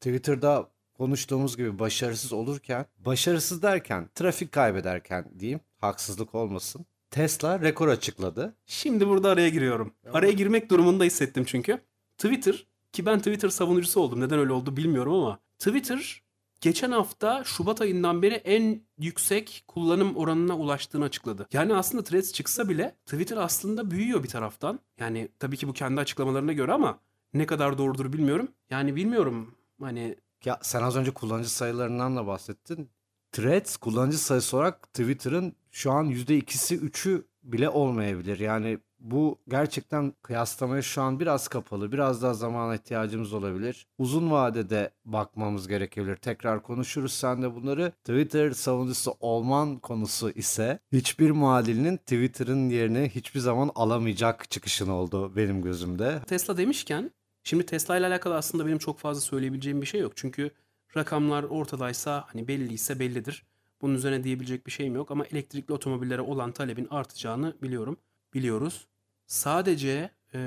Twitter'da 0.00 0.70
konuştuğumuz 1.00 1.56
gibi 1.56 1.78
başarısız 1.78 2.32
olurken, 2.32 2.86
başarısız 2.98 3.62
derken, 3.62 4.08
trafik 4.14 4.52
kaybederken 4.52 5.32
diyeyim, 5.38 5.60
haksızlık 5.78 6.34
olmasın. 6.34 6.86
Tesla 7.10 7.60
rekor 7.60 7.88
açıkladı. 7.88 8.56
Şimdi 8.66 9.08
burada 9.08 9.30
araya 9.30 9.48
giriyorum. 9.48 9.94
Araya 10.12 10.32
girmek 10.32 10.70
durumunda 10.70 11.04
hissettim 11.04 11.44
çünkü. 11.46 11.78
Twitter 12.18 12.66
ki 12.92 13.06
ben 13.06 13.18
Twitter 13.18 13.48
savunucusu 13.48 14.00
oldum. 14.00 14.20
Neden 14.20 14.38
öyle 14.38 14.52
oldu 14.52 14.76
bilmiyorum 14.76 15.12
ama 15.12 15.38
Twitter 15.58 16.22
geçen 16.60 16.90
hafta 16.90 17.44
Şubat 17.44 17.80
ayından 17.80 18.22
beri 18.22 18.34
en 18.34 18.82
yüksek 18.98 19.64
kullanım 19.68 20.16
oranına 20.16 20.56
ulaştığını 20.56 21.04
açıkladı. 21.04 21.46
Yani 21.52 21.74
aslında 21.74 22.04
Threads 22.04 22.32
çıksa 22.32 22.68
bile 22.68 22.96
Twitter 23.06 23.36
aslında 23.36 23.90
büyüyor 23.90 24.22
bir 24.22 24.28
taraftan. 24.28 24.80
Yani 24.98 25.28
tabii 25.38 25.56
ki 25.56 25.68
bu 25.68 25.72
kendi 25.72 26.00
açıklamalarına 26.00 26.52
göre 26.52 26.72
ama 26.72 27.00
ne 27.34 27.46
kadar 27.46 27.78
doğrudur 27.78 28.12
bilmiyorum. 28.12 28.48
Yani 28.70 28.96
bilmiyorum 28.96 29.54
hani 29.80 30.16
Ya 30.44 30.58
sen 30.62 30.82
az 30.82 30.96
önce 30.96 31.10
kullanıcı 31.10 31.50
sayılarından 31.50 32.16
da 32.16 32.26
bahsettin. 32.26 32.90
Threads 33.32 33.76
kullanıcı 33.76 34.18
sayısı 34.18 34.56
olarak 34.56 34.82
Twitter'ın 34.82 35.56
şu 35.70 35.92
an 35.92 36.10
%2'si 36.10 36.78
3'ü 36.78 37.24
bile 37.42 37.68
olmayabilir. 37.68 38.38
Yani 38.38 38.78
bu 39.00 39.38
gerçekten 39.48 40.12
kıyaslamaya 40.22 40.82
şu 40.82 41.02
an 41.02 41.20
biraz 41.20 41.48
kapalı. 41.48 41.92
Biraz 41.92 42.22
daha 42.22 42.34
zamana 42.34 42.74
ihtiyacımız 42.74 43.32
olabilir. 43.32 43.86
Uzun 43.98 44.30
vadede 44.30 44.90
bakmamız 45.04 45.68
gerekebilir. 45.68 46.16
Tekrar 46.16 46.62
konuşuruz 46.62 47.12
sen 47.12 47.42
de 47.42 47.54
bunları. 47.54 47.92
Twitter 48.04 48.50
savunucusu 48.50 49.14
olman 49.20 49.78
konusu 49.78 50.30
ise 50.30 50.78
hiçbir 50.92 51.30
muadilinin 51.30 51.96
Twitter'ın 51.96 52.70
yerini 52.70 53.10
hiçbir 53.14 53.40
zaman 53.40 53.70
alamayacak 53.74 54.50
çıkışın 54.50 54.88
oldu 54.88 55.36
benim 55.36 55.62
gözümde. 55.62 56.20
Tesla 56.26 56.56
demişken 56.56 57.10
şimdi 57.44 57.66
Tesla 57.66 57.96
ile 57.96 58.06
alakalı 58.06 58.36
aslında 58.36 58.66
benim 58.66 58.78
çok 58.78 58.98
fazla 58.98 59.20
söyleyebileceğim 59.20 59.82
bir 59.82 59.86
şey 59.86 60.00
yok. 60.00 60.12
Çünkü 60.16 60.50
rakamlar 60.96 61.42
ortadaysa 61.42 62.24
hani 62.28 62.48
belliyse 62.48 62.98
bellidir. 62.98 63.44
Bunun 63.82 63.94
üzerine 63.94 64.24
diyebilecek 64.24 64.66
bir 64.66 64.72
şeyim 64.72 64.94
yok 64.94 65.10
ama 65.10 65.24
elektrikli 65.24 65.72
otomobillere 65.72 66.20
olan 66.20 66.52
talebin 66.52 66.88
artacağını 66.90 67.54
biliyorum. 67.62 67.96
Biliyoruz. 68.34 68.86
Sadece 69.26 70.10
e, 70.34 70.38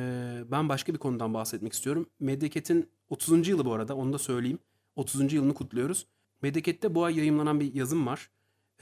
ben 0.51 0.69
başka 0.69 0.93
bir 0.93 0.99
konudan 0.99 1.33
bahsetmek 1.33 1.73
istiyorum. 1.73 2.09
Medeket'in 2.19 2.89
30. 3.09 3.47
yılı 3.47 3.65
bu 3.65 3.73
arada 3.73 3.95
onu 3.95 4.13
da 4.13 4.17
söyleyeyim. 4.17 4.59
30. 4.95 5.33
yılını 5.33 5.53
kutluyoruz. 5.53 6.07
Medeket'te 6.41 6.95
bu 6.95 7.03
ay 7.03 7.17
yayımlanan 7.17 7.59
bir 7.59 7.73
yazım 7.73 8.07
var. 8.07 8.29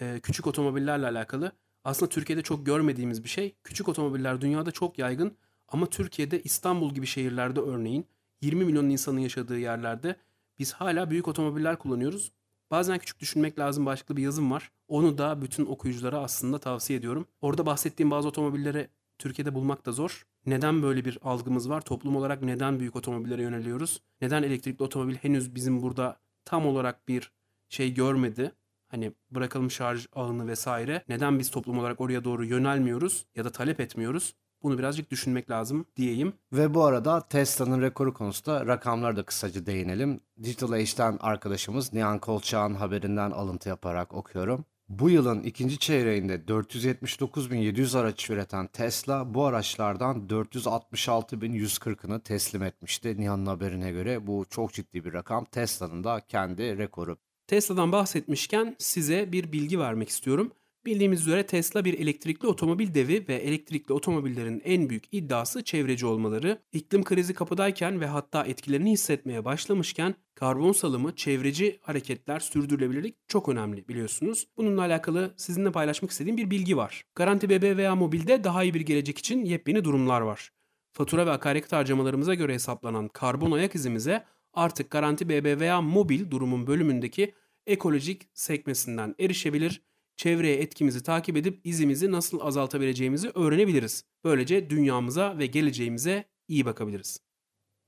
E, 0.02 0.20
küçük 0.24 0.48
otomobillerle 0.48 1.06
alakalı. 1.06 1.52
Aslında 1.84 2.10
Türkiye'de 2.10 2.42
çok 2.42 2.66
görmediğimiz 2.66 3.24
bir 3.24 3.30
şey. 3.30 3.56
Küçük 3.64 3.90
otomobiller 3.90 4.42
dünyada 4.42 4.72
çok 4.72 5.00
yaygın 5.00 5.38
ama 5.72 5.86
Türkiye'de 5.86 6.42
İstanbul 6.42 6.94
gibi 6.94 7.06
şehirlerde 7.06 7.60
örneğin 7.60 8.06
20 8.42 8.66
milyon 8.66 8.90
insanın 8.90 9.20
yaşadığı 9.20 9.60
yerlerde 9.60 10.16
biz 10.60 10.74
hala 10.74 11.10
büyük 11.10 11.28
otomobiller 11.28 11.80
kullanıyoruz. 11.80 12.32
Bazen 12.72 12.98
küçük 12.98 13.20
düşünmek 13.20 13.60
lazım 13.60 13.86
başlıklı 13.86 14.18
bir 14.18 14.24
yazım 14.24 14.52
var. 14.52 14.72
Onu 14.88 15.18
da 15.18 15.42
bütün 15.42 15.66
okuyuculara 15.66 16.20
aslında 16.20 16.60
tavsiye 16.60 17.00
ediyorum. 17.00 17.28
Orada 17.42 17.66
bahsettiğim 17.66 18.12
bazı 18.12 18.28
otomobilleri 18.28 18.88
Türkiye'de 19.18 19.56
bulmak 19.56 19.86
da 19.86 19.92
zor. 19.92 20.26
Neden 20.46 20.82
böyle 20.82 21.06
bir 21.06 21.18
algımız 21.22 21.70
var? 21.70 21.82
Toplum 21.82 22.16
olarak 22.16 22.42
neden 22.42 22.80
büyük 22.80 22.96
otomobillere 22.96 23.42
yöneliyoruz? 23.42 24.02
Neden 24.22 24.44
elektrikli 24.44 24.84
otomobil 24.84 25.16
henüz 25.16 25.56
bizim 25.56 25.82
burada 25.82 26.20
tam 26.46 26.66
olarak 26.66 27.08
bir 27.08 27.32
şey 27.70 27.94
görmedi? 27.94 28.52
Hani 28.88 29.12
bırakalım 29.32 29.72
şarj 29.72 30.08
ağını 30.14 30.48
vesaire. 30.48 31.04
Neden 31.10 31.40
biz 31.40 31.52
toplum 31.52 31.80
olarak 31.80 32.02
oraya 32.02 32.24
doğru 32.24 32.46
yönelmiyoruz 32.46 33.26
ya 33.36 33.46
da 33.46 33.52
talep 33.52 33.80
etmiyoruz? 33.80 34.36
Bunu 34.64 34.78
birazcık 34.78 35.12
düşünmek 35.12 35.50
lazım 35.50 35.86
diyeyim. 35.96 36.34
Ve 36.54 36.74
bu 36.74 36.84
arada 36.84 37.28
Tesla'nın 37.28 37.82
rekoru 37.82 38.14
konusunda 38.14 38.68
rakamlara 38.68 39.16
da 39.16 39.24
kısaca 39.24 39.66
değinelim. 39.66 40.20
Digital 40.44 40.72
Age'den 40.72 41.18
arkadaşımız 41.22 41.94
Nihan 41.94 42.20
Kolçak'ın 42.20 42.74
haberinden 42.76 43.32
alıntı 43.32 43.70
yaparak 43.70 44.14
okuyorum. 44.14 44.66
Bu 44.90 45.10
yılın 45.10 45.44
ikinci 45.44 45.78
çeyreğinde 45.78 46.36
479.700 46.36 47.98
araç 48.00 48.30
üreten 48.30 48.68
Tesla 48.68 49.34
bu 49.34 49.46
araçlardan 49.46 50.28
466.140'ını 50.28 52.24
teslim 52.24 52.64
etmişti. 52.64 53.16
Nihan'ın 53.20 53.46
haberine 53.46 53.92
göre 53.92 54.28
bu 54.28 54.46
çok 54.50 54.74
ciddi 54.74 55.06
bir 55.06 55.14
rakam. 55.14 55.46
Tesla'nın 55.46 56.04
da 56.04 56.22
kendi 56.28 56.78
rekoru. 56.78 57.18
Tesla'dan 57.48 57.92
bahsetmişken 57.92 58.76
size 58.80 59.32
bir 59.32 59.52
bilgi 59.52 59.80
vermek 59.80 60.10
istiyorum. 60.10 60.52
Bildiğimiz 60.86 61.22
üzere 61.22 61.46
Tesla 61.46 61.86
bir 61.86 62.00
elektrikli 62.00 62.48
otomobil 62.48 62.94
devi 62.94 63.28
ve 63.28 63.36
elektrikli 63.36 63.94
otomobillerin 63.94 64.62
en 64.66 64.90
büyük 64.90 65.04
iddiası 65.12 65.64
çevreci 65.64 66.06
olmaları. 66.06 66.62
İklim 66.74 67.04
krizi 67.04 67.34
kapıdayken 67.34 68.02
ve 68.02 68.06
hatta 68.06 68.46
etkilerini 68.46 68.92
hissetmeye 68.92 69.46
başlamışken 69.46 70.16
karbon 70.36 70.72
salımı, 70.72 71.16
çevreci 71.16 71.80
hareketler, 71.82 72.40
sürdürülebilirlik 72.40 73.16
çok 73.28 73.50
önemli 73.50 73.88
biliyorsunuz. 73.88 74.48
Bununla 74.58 74.82
alakalı 74.82 75.34
sizinle 75.38 75.72
paylaşmak 75.72 76.12
istediğim 76.12 76.38
bir 76.38 76.52
bilgi 76.52 76.78
var. 76.78 77.04
Garanti 77.16 77.50
BB 77.50 77.78
veya 77.78 77.96
mobilde 77.96 78.44
daha 78.44 78.64
iyi 78.64 78.74
bir 78.74 78.82
gelecek 78.82 79.18
için 79.18 79.46
yepyeni 79.46 79.84
durumlar 79.84 80.22
var. 80.22 80.52
Fatura 80.94 81.26
ve 81.26 81.32
akaryakıt 81.32 81.72
harcamalarımıza 81.72 82.34
göre 82.34 82.54
hesaplanan 82.54 83.08
karbon 83.08 83.52
ayak 83.52 83.76
izimize 83.76 84.26
artık 84.54 84.90
Garanti 84.90 85.30
BB 85.30 85.60
veya 85.60 85.82
mobil 85.82 86.32
durumun 86.32 86.68
bölümündeki 86.68 87.34
ekolojik 87.68 88.30
sekmesinden 88.34 89.16
erişebilir 89.20 89.82
çevreye 90.18 90.56
etkimizi 90.56 91.04
takip 91.04 91.38
edip 91.38 91.62
izimizi 91.64 92.12
nasıl 92.12 92.40
azaltabileceğimizi 92.42 93.32
öğrenebiliriz. 93.36 94.04
Böylece 94.24 94.70
dünyamıza 94.70 95.38
ve 95.38 95.46
geleceğimize 95.46 96.24
iyi 96.48 96.66
bakabiliriz. 96.66 97.20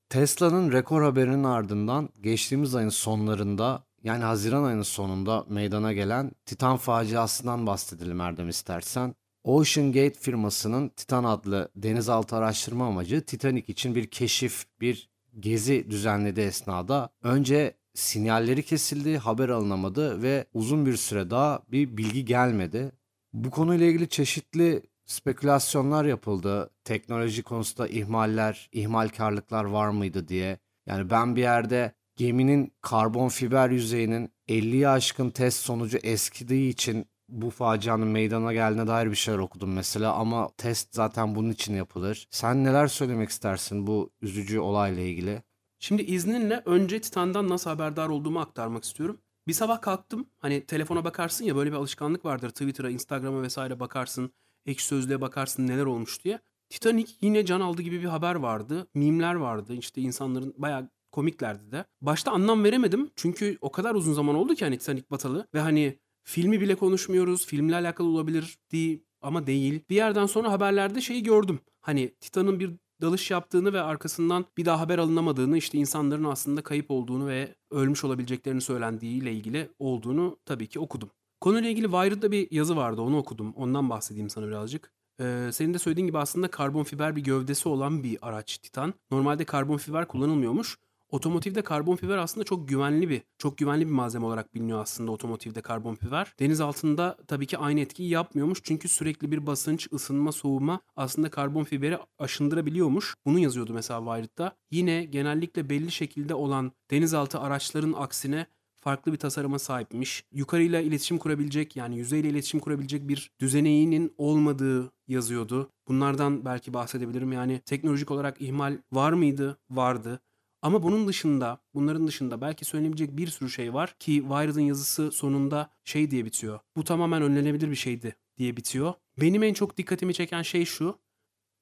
Tesla'nın 0.09 0.71
rekor 0.71 1.01
haberinin 1.01 1.43
ardından 1.43 2.09
geçtiğimiz 2.21 2.75
ayın 2.75 2.89
sonlarında 2.89 3.83
yani 4.03 4.23
Haziran 4.23 4.63
ayının 4.63 4.81
sonunda 4.81 5.45
meydana 5.49 5.93
gelen 5.93 6.31
Titan 6.45 6.77
faciasından 6.77 7.67
bahsedelim 7.67 8.21
Erdem 8.21 8.49
istersen. 8.49 9.15
Ocean 9.43 9.87
Gate 9.87 10.19
firmasının 10.19 10.89
Titan 10.89 11.23
adlı 11.23 11.71
denizaltı 11.75 12.35
araştırma 12.35 12.87
amacı 12.87 13.25
Titanic 13.25 13.71
için 13.71 13.95
bir 13.95 14.07
keşif, 14.07 14.65
bir 14.81 15.09
gezi 15.39 15.89
düzenlediği 15.89 16.45
esnada 16.45 17.09
önce 17.23 17.77
sinyalleri 17.93 18.63
kesildi, 18.63 19.17
haber 19.17 19.49
alınamadı 19.49 20.21
ve 20.21 20.45
uzun 20.53 20.85
bir 20.85 20.97
süre 20.97 21.29
daha 21.29 21.61
bir 21.71 21.97
bilgi 21.97 22.25
gelmedi. 22.25 22.91
Bu 23.33 23.51
konuyla 23.51 23.85
ilgili 23.85 24.09
çeşitli 24.09 24.83
spekülasyonlar 25.05 26.05
yapıldı. 26.05 26.69
Teknoloji 26.83 27.43
konusunda 27.43 27.87
ihmaller, 27.87 28.69
ihmalkarlıklar 28.71 29.63
var 29.63 29.89
mıydı 29.89 30.27
diye. 30.27 30.59
Yani 30.85 31.09
ben 31.09 31.35
bir 31.35 31.41
yerde 31.41 31.93
geminin 32.15 32.73
karbon 32.81 33.29
fiber 33.29 33.69
yüzeyinin 33.69 34.29
50'ye 34.49 34.89
aşkın 34.89 35.29
test 35.29 35.59
sonucu 35.59 35.97
eskidiği 35.97 36.69
için 36.69 37.05
bu 37.29 37.49
facianın 37.49 38.07
meydana 38.07 38.53
geldiğine 38.53 38.87
dair 38.87 39.11
bir 39.11 39.15
şeyler 39.15 39.39
okudum 39.39 39.73
mesela 39.73 40.13
ama 40.13 40.49
test 40.57 40.95
zaten 40.95 41.35
bunun 41.35 41.49
için 41.49 41.75
yapılır. 41.75 42.27
Sen 42.31 42.63
neler 42.63 42.87
söylemek 42.87 43.29
istersin 43.29 43.87
bu 43.87 44.11
üzücü 44.21 44.59
olayla 44.59 45.03
ilgili? 45.03 45.43
Şimdi 45.83 46.01
izninle 46.01 46.63
önce 46.65 47.01
Titan'dan 47.01 47.49
nasıl 47.49 47.69
haberdar 47.69 48.09
olduğumu 48.09 48.39
aktarmak 48.39 48.83
istiyorum. 48.83 49.17
Bir 49.47 49.53
sabah 49.53 49.81
kalktım. 49.81 50.29
Hani 50.39 50.65
telefona 50.65 51.03
bakarsın 51.03 51.45
ya 51.45 51.55
böyle 51.55 51.71
bir 51.71 51.75
alışkanlık 51.75 52.25
vardır. 52.25 52.49
Twitter'a, 52.49 52.89
Instagram'a 52.89 53.41
vesaire 53.41 53.79
bakarsın. 53.79 54.33
Ekşi 54.65 54.85
Sözlüğe 54.85 55.21
bakarsın 55.21 55.67
neler 55.67 55.85
olmuş 55.85 56.23
diye. 56.23 56.39
Titanic 56.69 57.11
yine 57.21 57.45
can 57.45 57.61
aldı 57.61 57.81
gibi 57.81 58.01
bir 58.01 58.07
haber 58.07 58.35
vardı. 58.35 58.87
Mimler 58.93 59.35
vardı. 59.35 59.73
İşte 59.73 60.01
insanların 60.01 60.53
bayağı 60.57 60.89
komiklerdi 61.11 61.71
de. 61.71 61.85
Başta 62.01 62.31
anlam 62.31 62.63
veremedim. 62.63 63.11
Çünkü 63.15 63.57
o 63.61 63.71
kadar 63.71 63.95
uzun 63.95 64.13
zaman 64.13 64.35
oldu 64.35 64.55
ki 64.55 64.65
hani 64.65 64.77
Titanic 64.77 65.05
batalı. 65.11 65.47
Ve 65.53 65.59
hani 65.59 65.99
filmi 66.23 66.61
bile 66.61 66.75
konuşmuyoruz. 66.75 67.45
Filmle 67.45 67.75
alakalı 67.75 68.07
olabilir 68.07 68.57
değil 68.71 69.03
ama 69.21 69.47
değil. 69.47 69.83
Bir 69.89 69.95
yerden 69.95 70.25
sonra 70.25 70.51
haberlerde 70.51 71.01
şeyi 71.01 71.23
gördüm. 71.23 71.59
Hani 71.81 72.13
Titan'ın 72.19 72.59
bir 72.59 72.71
dalış 73.01 73.31
yaptığını 73.31 73.73
ve 73.73 73.81
arkasından 73.81 74.45
bir 74.57 74.65
daha 74.65 74.79
haber 74.79 74.97
alınamadığını, 74.97 75.57
işte 75.57 75.77
insanların 75.77 76.23
aslında 76.23 76.61
kayıp 76.61 76.91
olduğunu 76.91 77.27
ve 77.27 77.55
ölmüş 77.71 78.03
olabileceklerini 78.03 78.61
söylendiği 78.61 79.21
ile 79.21 79.33
ilgili 79.33 79.69
olduğunu 79.79 80.37
tabii 80.45 80.67
ki 80.67 80.79
okudum. 80.79 81.09
Konuyla 81.41 81.69
ilgili 81.69 81.85
Wired'da 81.85 82.31
bir 82.31 82.51
yazı 82.51 82.75
vardı 82.75 83.01
onu 83.01 83.17
okudum. 83.17 83.53
Ondan 83.55 83.89
bahsedeyim 83.89 84.29
sana 84.29 84.47
birazcık. 84.47 84.91
Ee, 85.19 85.49
senin 85.53 85.73
de 85.73 85.79
söylediğin 85.79 86.07
gibi 86.07 86.17
aslında 86.17 86.47
karbon 86.47 86.83
fiber 86.83 87.15
bir 87.15 87.23
gövdesi 87.23 87.69
olan 87.69 88.03
bir 88.03 88.17
araç 88.21 88.57
Titan. 88.57 88.93
Normalde 89.11 89.45
karbon 89.45 89.77
fiber 89.77 90.07
kullanılmıyormuş. 90.07 90.77
Otomotivde 91.13 91.61
karbon 91.61 91.95
fiber 91.95 92.17
aslında 92.17 92.43
çok 92.43 92.69
güvenli 92.69 93.09
bir, 93.09 93.21
çok 93.37 93.57
güvenli 93.57 93.85
bir 93.87 93.91
malzeme 93.91 94.25
olarak 94.25 94.55
biliniyor 94.55 94.81
aslında 94.81 95.11
otomotivde 95.11 95.61
karbon 95.61 95.95
fiber. 95.95 96.33
Deniz 96.39 96.61
altında 96.61 97.17
tabii 97.27 97.47
ki 97.47 97.57
aynı 97.57 97.79
etkiyi 97.79 98.09
yapmıyormuş 98.09 98.59
çünkü 98.63 98.87
sürekli 98.87 99.31
bir 99.31 99.47
basınç, 99.47 99.87
ısınma, 99.93 100.31
soğuma 100.31 100.81
aslında 100.95 101.29
karbon 101.29 101.63
fiberi 101.63 101.97
aşındırabiliyormuş. 102.19 103.15
Bunu 103.25 103.39
yazıyordu 103.39 103.73
mesela 103.73 103.99
Wired'da. 103.99 104.55
Yine 104.71 105.05
genellikle 105.05 105.69
belli 105.69 105.91
şekilde 105.91 106.35
olan 106.35 106.71
denizaltı 106.91 107.39
araçların 107.39 107.93
aksine 107.93 108.47
farklı 108.75 109.13
bir 109.13 109.17
tasarıma 109.17 109.59
sahipmiş. 109.59 110.23
Yukarıyla 110.31 110.81
iletişim 110.81 111.17
kurabilecek 111.17 111.75
yani 111.75 111.97
yüzeyle 111.97 112.29
iletişim 112.29 112.59
kurabilecek 112.59 113.07
bir 113.07 113.31
düzeneğinin 113.39 114.13
olmadığı 114.17 114.91
yazıyordu. 115.07 115.69
Bunlardan 115.87 116.45
belki 116.45 116.73
bahsedebilirim. 116.73 117.31
Yani 117.31 117.61
teknolojik 117.65 118.11
olarak 118.11 118.41
ihmal 118.41 118.77
var 118.91 119.13
mıydı? 119.13 119.57
Vardı. 119.69 120.19
Ama 120.63 120.83
bunun 120.83 121.07
dışında, 121.07 121.61
bunların 121.73 122.07
dışında 122.07 122.41
belki 122.41 122.65
söylenebilecek 122.65 123.17
bir 123.17 123.27
sürü 123.27 123.49
şey 123.49 123.73
var 123.73 123.95
ki 123.99 124.11
Wired'ın 124.21 124.61
yazısı 124.61 125.11
sonunda 125.11 125.69
şey 125.83 126.11
diye 126.11 126.25
bitiyor. 126.25 126.59
Bu 126.75 126.83
tamamen 126.83 127.21
önlenebilir 127.21 127.71
bir 127.71 127.75
şeydi 127.75 128.15
diye 128.37 128.57
bitiyor. 128.57 128.93
Benim 129.17 129.43
en 129.43 129.53
çok 129.53 129.77
dikkatimi 129.77 130.13
çeken 130.13 130.41
şey 130.41 130.65
şu. 130.65 130.99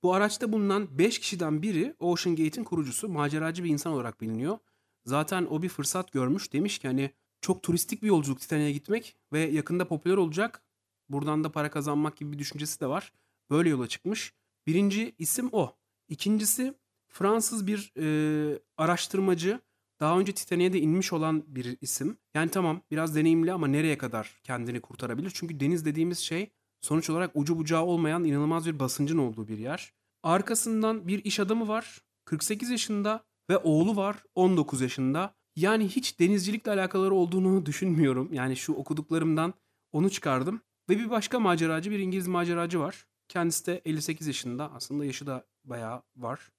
Bu 0.04 0.14
araçta 0.14 0.52
bulunan 0.52 0.98
5 0.98 1.20
kişiden 1.20 1.62
biri 1.62 1.96
Ocean 2.00 2.36
Gate'in 2.36 2.64
kurucusu, 2.64 3.10
maceracı 3.10 3.64
bir 3.64 3.70
insan 3.70 3.94
olarak 3.94 4.22
biliniyor. 4.22 4.58
Zaten 5.06 5.48
o 5.50 5.62
bir 5.62 5.70
fırsat 5.70 6.12
görmüş. 6.12 6.54
Demiş 6.54 6.80
ki 6.80 6.88
hani 6.88 7.12
çok 7.42 7.64
turistik 7.64 8.02
bir 8.02 8.08
yolculuk 8.08 8.40
Titanic'e 8.40 8.72
gitmek 8.72 9.18
ve 9.34 9.40
yakında 9.40 9.88
popüler 9.88 10.18
olacak. 10.18 10.64
Buradan 11.10 11.44
da 11.44 11.52
para 11.52 11.72
kazanmak 11.72 12.18
gibi 12.18 12.32
bir 12.32 12.40
düşüncesi 12.40 12.82
de 12.82 12.88
var. 12.88 13.14
Böyle 13.50 13.70
yola 13.70 13.88
çıkmış. 13.88 14.34
Birinci 14.68 15.16
isim 15.18 15.50
o. 15.52 15.76
İkincisi 16.10 16.74
Fransız 17.12 17.68
bir 17.68 17.94
e, 17.98 18.60
araştırmacı. 18.78 19.60
Daha 20.00 20.20
önce 20.20 20.32
Titanic'e 20.32 20.74
de 20.74 20.80
inmiş 20.80 21.14
olan 21.14 21.44
bir 21.48 21.78
isim. 21.82 22.18
Yani 22.34 22.52
tamam 22.52 22.82
biraz 22.92 23.16
deneyimli 23.16 23.54
ama 23.54 23.68
nereye 23.68 23.98
kadar 23.98 24.40
kendini 24.44 24.82
kurtarabilir? 24.82 25.32
Çünkü 25.34 25.60
deniz 25.60 25.86
dediğimiz 25.86 26.20
şey 26.20 26.50
sonuç 26.82 27.10
olarak 27.10 27.32
ucu 27.34 27.58
bucağı 27.58 27.84
olmayan 27.84 28.24
inanılmaz 28.24 28.68
bir 28.68 28.80
basıncın 28.80 29.18
olduğu 29.18 29.48
bir 29.48 29.58
yer. 29.58 29.94
Arkasından 30.24 31.08
bir 31.08 31.24
iş 31.24 31.40
adamı 31.40 31.68
var. 31.68 32.02
48 32.26 32.70
yaşında 32.70 33.24
ve 33.50 33.58
oğlu 33.58 33.96
var 33.96 34.24
19 34.36 34.82
yaşında. 34.82 35.34
Yani 35.56 35.88
hiç 35.88 36.20
denizcilikle 36.20 36.72
alakaları 36.72 37.14
olduğunu 37.14 37.66
düşünmüyorum. 37.66 38.34
Yani 38.34 38.56
şu 38.56 38.74
okuduklarımdan 38.74 39.54
onu 39.92 40.10
çıkardım. 40.10 40.62
Ve 40.90 40.98
bir 40.98 41.10
başka 41.10 41.40
maceracı, 41.40 41.92
bir 41.92 42.00
İngiliz 42.00 42.28
maceracı 42.28 42.80
var. 42.80 43.08
Kendisi 43.28 43.66
de 43.66 43.82
58 43.86 44.28
yaşında. 44.28 44.72
Aslında 44.74 45.06
yaşı 45.06 45.28
da 45.28 45.46
bayağı 45.64 46.04
var. 46.16 46.52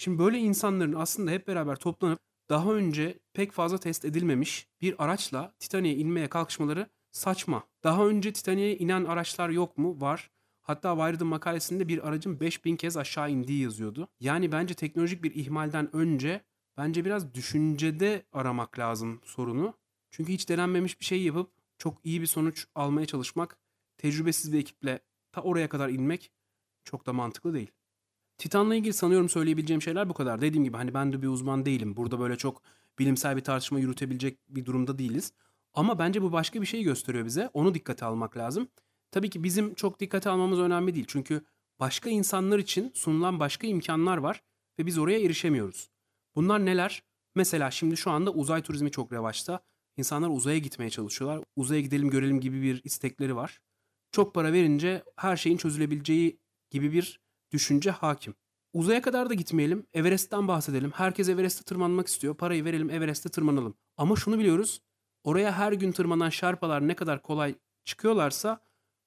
Şimdi 0.00 0.18
böyle 0.18 0.38
insanların 0.38 0.94
aslında 0.94 1.30
hep 1.30 1.48
beraber 1.48 1.76
toplanıp 1.76 2.18
daha 2.50 2.72
önce 2.72 3.18
pek 3.32 3.52
fazla 3.52 3.78
test 3.78 4.04
edilmemiş 4.04 4.68
bir 4.80 5.04
araçla 5.04 5.54
Titanic'e 5.58 5.96
inmeye 5.96 6.28
kalkışmaları 6.28 6.86
saçma. 7.12 7.64
Daha 7.84 8.06
önce 8.06 8.32
Titanic'e 8.32 8.78
inen 8.78 9.04
araçlar 9.04 9.48
yok 9.48 9.78
mu? 9.78 10.00
Var. 10.00 10.30
Hatta 10.62 10.96
Wired'ın 10.96 11.26
makalesinde 11.26 11.88
bir 11.88 12.08
aracın 12.08 12.40
5000 12.40 12.76
kez 12.76 12.96
aşağı 12.96 13.30
indiği 13.30 13.62
yazıyordu. 13.62 14.08
Yani 14.20 14.52
bence 14.52 14.74
teknolojik 14.74 15.22
bir 15.22 15.34
ihmalden 15.34 15.96
önce 15.96 16.44
bence 16.76 17.04
biraz 17.04 17.34
düşüncede 17.34 18.26
aramak 18.32 18.78
lazım 18.78 19.20
sorunu. 19.24 19.74
Çünkü 20.10 20.32
hiç 20.32 20.48
denenmemiş 20.48 21.00
bir 21.00 21.04
şey 21.04 21.22
yapıp 21.22 21.50
çok 21.78 21.98
iyi 22.04 22.20
bir 22.20 22.26
sonuç 22.26 22.66
almaya 22.74 23.06
çalışmak, 23.06 23.58
tecrübesiz 23.98 24.52
bir 24.52 24.58
ekiple 24.58 25.00
ta 25.32 25.42
oraya 25.42 25.68
kadar 25.68 25.88
inmek 25.88 26.32
çok 26.84 27.06
da 27.06 27.12
mantıklı 27.12 27.54
değil. 27.54 27.70
Titan'la 28.40 28.74
ilgili 28.74 28.92
sanıyorum 28.92 29.28
söyleyebileceğim 29.28 29.82
şeyler 29.82 30.08
bu 30.08 30.14
kadar. 30.14 30.40
Dediğim 30.40 30.64
gibi 30.64 30.76
hani 30.76 30.94
ben 30.94 31.12
de 31.12 31.22
bir 31.22 31.28
uzman 31.28 31.66
değilim. 31.66 31.96
Burada 31.96 32.20
böyle 32.20 32.36
çok 32.36 32.62
bilimsel 32.98 33.36
bir 33.36 33.40
tartışma 33.40 33.80
yürütebilecek 33.80 34.38
bir 34.48 34.64
durumda 34.64 34.98
değiliz. 34.98 35.32
Ama 35.74 35.98
bence 35.98 36.22
bu 36.22 36.32
başka 36.32 36.60
bir 36.60 36.66
şey 36.66 36.82
gösteriyor 36.82 37.24
bize. 37.24 37.50
Onu 37.52 37.74
dikkate 37.74 38.04
almak 38.04 38.36
lazım. 38.36 38.68
Tabii 39.10 39.30
ki 39.30 39.44
bizim 39.44 39.74
çok 39.74 40.00
dikkate 40.00 40.30
almamız 40.30 40.58
önemli 40.58 40.94
değil. 40.94 41.04
Çünkü 41.08 41.44
başka 41.80 42.10
insanlar 42.10 42.58
için 42.58 42.92
sunulan 42.94 43.40
başka 43.40 43.66
imkanlar 43.66 44.18
var 44.18 44.42
ve 44.78 44.86
biz 44.86 44.98
oraya 44.98 45.20
erişemiyoruz. 45.20 45.90
Bunlar 46.34 46.66
neler? 46.66 47.02
Mesela 47.34 47.70
şimdi 47.70 47.96
şu 47.96 48.10
anda 48.10 48.30
uzay 48.30 48.62
turizmi 48.62 48.90
çok 48.90 49.12
revaçta. 49.12 49.60
İnsanlar 49.96 50.28
uzaya 50.28 50.58
gitmeye 50.58 50.90
çalışıyorlar. 50.90 51.44
Uzaya 51.56 51.80
gidelim 51.80 52.10
görelim 52.10 52.40
gibi 52.40 52.62
bir 52.62 52.80
istekleri 52.84 53.36
var. 53.36 53.60
Çok 54.12 54.34
para 54.34 54.52
verince 54.52 55.04
her 55.16 55.36
şeyin 55.36 55.56
çözülebileceği 55.56 56.38
gibi 56.70 56.92
bir 56.92 57.20
düşünce 57.52 57.90
hakim. 57.90 58.34
Uzaya 58.72 59.02
kadar 59.02 59.30
da 59.30 59.34
gitmeyelim. 59.34 59.86
Everest'ten 59.92 60.48
bahsedelim. 60.48 60.90
Herkes 60.90 61.28
Everest'e 61.28 61.64
tırmanmak 61.64 62.06
istiyor. 62.06 62.34
Parayı 62.34 62.64
verelim 62.64 62.90
Everest'e 62.90 63.28
tırmanalım. 63.28 63.74
Ama 63.96 64.16
şunu 64.16 64.38
biliyoruz. 64.38 64.80
Oraya 65.24 65.52
her 65.52 65.72
gün 65.72 65.92
tırmanan 65.92 66.30
şarpalar 66.30 66.88
ne 66.88 66.94
kadar 66.94 67.22
kolay 67.22 67.54
çıkıyorlarsa 67.84 68.60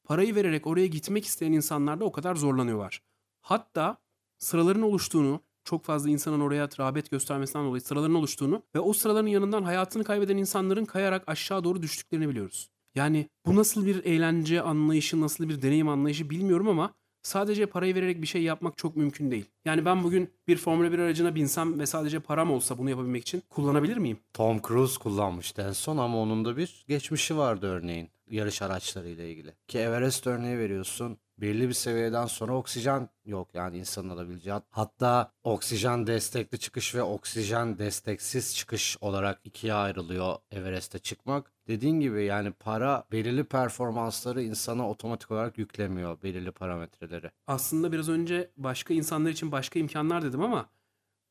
parayı 0.03 0.36
vererek 0.36 0.67
oraya 0.67 0.88
gitmek 0.88 1.25
isteyen 1.25 1.51
insanlar 1.51 1.99
da 1.99 2.06
o 2.06 2.12
kadar 2.12 2.36
zorlanıyorlar. 2.36 3.01
Hatta 3.41 3.97
sıraların 4.38 4.82
oluştuğunu, 4.82 5.41
çok 5.63 5.84
fazla 5.84 6.10
insanın 6.10 6.39
oraya 6.39 6.69
rağbet 6.79 7.12
göstermesinden 7.12 7.65
dolayı 7.65 7.82
sıraların 7.82 8.15
oluştuğunu 8.15 8.63
ve 8.75 8.79
o 8.79 8.93
sıraların 8.93 9.27
yanından 9.27 9.63
hayatını 9.63 10.03
kaybeden 10.03 10.38
insanların 10.38 10.86
kayarak 10.86 11.23
aşağı 11.27 11.63
doğru 11.63 11.82
düştüklerini 11.82 12.29
biliyoruz. 12.29 12.69
Yani 12.95 13.29
bu 13.45 13.56
nasıl 13.56 13.86
bir 13.86 14.03
eğlence 14.03 14.62
anlayışı, 14.62 15.21
nasıl 15.21 15.49
bir 15.49 15.62
deneyim 15.62 15.89
anlayışı 15.89 16.29
bilmiyorum 16.29 16.67
ama 16.67 16.93
sadece 17.23 17.65
parayı 17.65 17.95
vererek 17.95 18.21
bir 18.21 18.27
şey 18.27 18.43
yapmak 18.43 18.77
çok 18.77 18.95
mümkün 18.95 19.31
değil. 19.31 19.45
Yani 19.65 19.86
ben 19.86 20.03
bugün 20.03 20.29
bir 20.47 20.57
Formula 20.57 20.91
1 20.91 20.99
aracına 20.99 21.36
binsem 21.36 21.79
ve 21.79 21.86
sadece 21.86 22.19
param 22.19 22.51
olsa 22.51 22.77
bunu 22.77 22.89
yapabilmek 22.89 23.21
için 23.21 23.43
kullanabilir 23.49 23.97
miyim? 23.97 24.19
Tom 24.33 24.62
Cruise 24.62 24.99
kullanmıştı 24.99 25.62
en 25.62 25.71
son 25.71 25.97
ama 25.97 26.17
onun 26.17 26.45
da 26.45 26.57
bir 26.57 26.86
geçmişi 26.88 27.38
vardı 27.38 27.67
örneğin 27.67 28.09
yarış 28.27 28.62
araçlarıyla 28.62 29.23
ilgili. 29.23 29.53
Ki 29.67 29.79
Everest 29.79 30.27
örneği 30.27 30.57
veriyorsun. 30.57 31.17
Belli 31.38 31.67
bir 31.67 31.73
seviyeden 31.73 32.25
sonra 32.25 32.53
oksijen 32.55 33.09
yok 33.25 33.49
yani 33.53 33.77
insanın 33.77 34.09
alabileceği. 34.09 34.55
Hatta 34.69 35.31
oksijen 35.43 36.07
destekli 36.07 36.59
çıkış 36.59 36.95
ve 36.95 37.03
oksijen 37.03 37.77
desteksiz 37.77 38.55
çıkış 38.55 38.97
olarak 39.01 39.41
ikiye 39.43 39.73
ayrılıyor 39.73 40.36
Everest'e 40.51 40.99
çıkmak. 40.99 41.52
Dediğin 41.67 41.99
gibi 41.99 42.23
yani 42.23 42.52
para 42.52 43.04
belirli 43.12 43.43
performansları 43.43 44.43
insana 44.43 44.89
otomatik 44.89 45.32
olarak 45.32 45.58
yüklemiyor 45.58 46.21
belirli 46.21 46.52
parametreleri. 46.52 47.32
Aslında 47.47 47.91
biraz 47.91 48.10
önce 48.10 48.52
başka 48.58 48.93
insanlar 48.93 49.30
için 49.30 49.52
başka 49.52 49.80
imkanlar 49.80 50.23
dedim 50.23 50.41
ama 50.41 50.69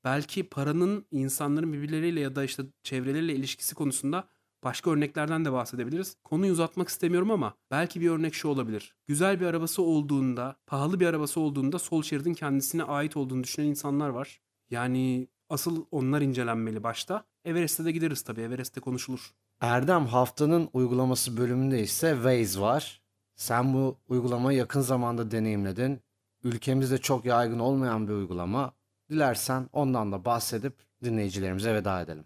belki 0.05 0.49
paranın 0.49 1.07
insanların 1.11 1.73
birbirleriyle 1.73 2.21
ya 2.21 2.37
da 2.37 2.45
işte 2.45 2.63
çevreleriyle 2.83 3.35
ilişkisi 3.35 3.75
konusunda 3.75 4.29
başka 4.65 4.91
örneklerden 4.91 5.45
de 5.45 5.53
bahsedebiliriz. 5.53 6.17
Konuyu 6.25 6.53
uzatmak 6.53 6.89
istemiyorum 6.89 7.31
ama 7.31 7.55
belki 7.71 8.01
bir 8.01 8.11
örnek 8.11 8.35
şu 8.35 8.49
olabilir. 8.49 8.95
Güzel 9.07 9.41
bir 9.41 9.47
arabası 9.47 9.83
olduğunda, 9.83 10.57
pahalı 10.67 11.01
bir 11.01 11.07
arabası 11.07 11.41
olduğunda 11.41 11.79
sol 11.79 12.03
şeridin 12.03 12.35
kendisine 12.35 12.85
ait 12.85 13.17
olduğunu 13.17 13.45
düşünen 13.45 13.67
insanlar 13.67 14.09
var. 14.09 14.41
Yani 14.71 15.29
asıl 15.49 15.87
onlar 15.91 16.21
incelenmeli 16.21 16.83
başta. 16.83 17.25
Everest'e 17.45 17.85
de 17.85 17.93
gideriz 17.93 18.23
tabii. 18.23 18.41
Everest'te 18.41 18.81
konuşulur. 18.81 19.33
Erdem 19.63 20.07
haftanın 20.07 20.69
uygulaması 20.73 21.37
bölümünde 21.37 21.81
ise 21.83 22.13
Waze 22.15 22.61
var. 22.61 23.03
Sen 23.37 23.75
bu 23.75 23.99
uygulamayı 24.09 24.59
yakın 24.59 24.81
zamanda 24.81 25.31
deneyimledin. 25.31 26.01
Ülkemizde 26.45 26.99
çok 26.99 27.25
yaygın 27.25 27.59
olmayan 27.59 28.09
bir 28.09 28.13
uygulama. 28.13 28.73
Dilersen 29.11 29.69
ondan 29.73 30.13
da 30.13 30.25
bahsedip 30.25 30.75
dinleyicilerimize 31.05 31.75
veda 31.75 32.01
edelim. 32.01 32.25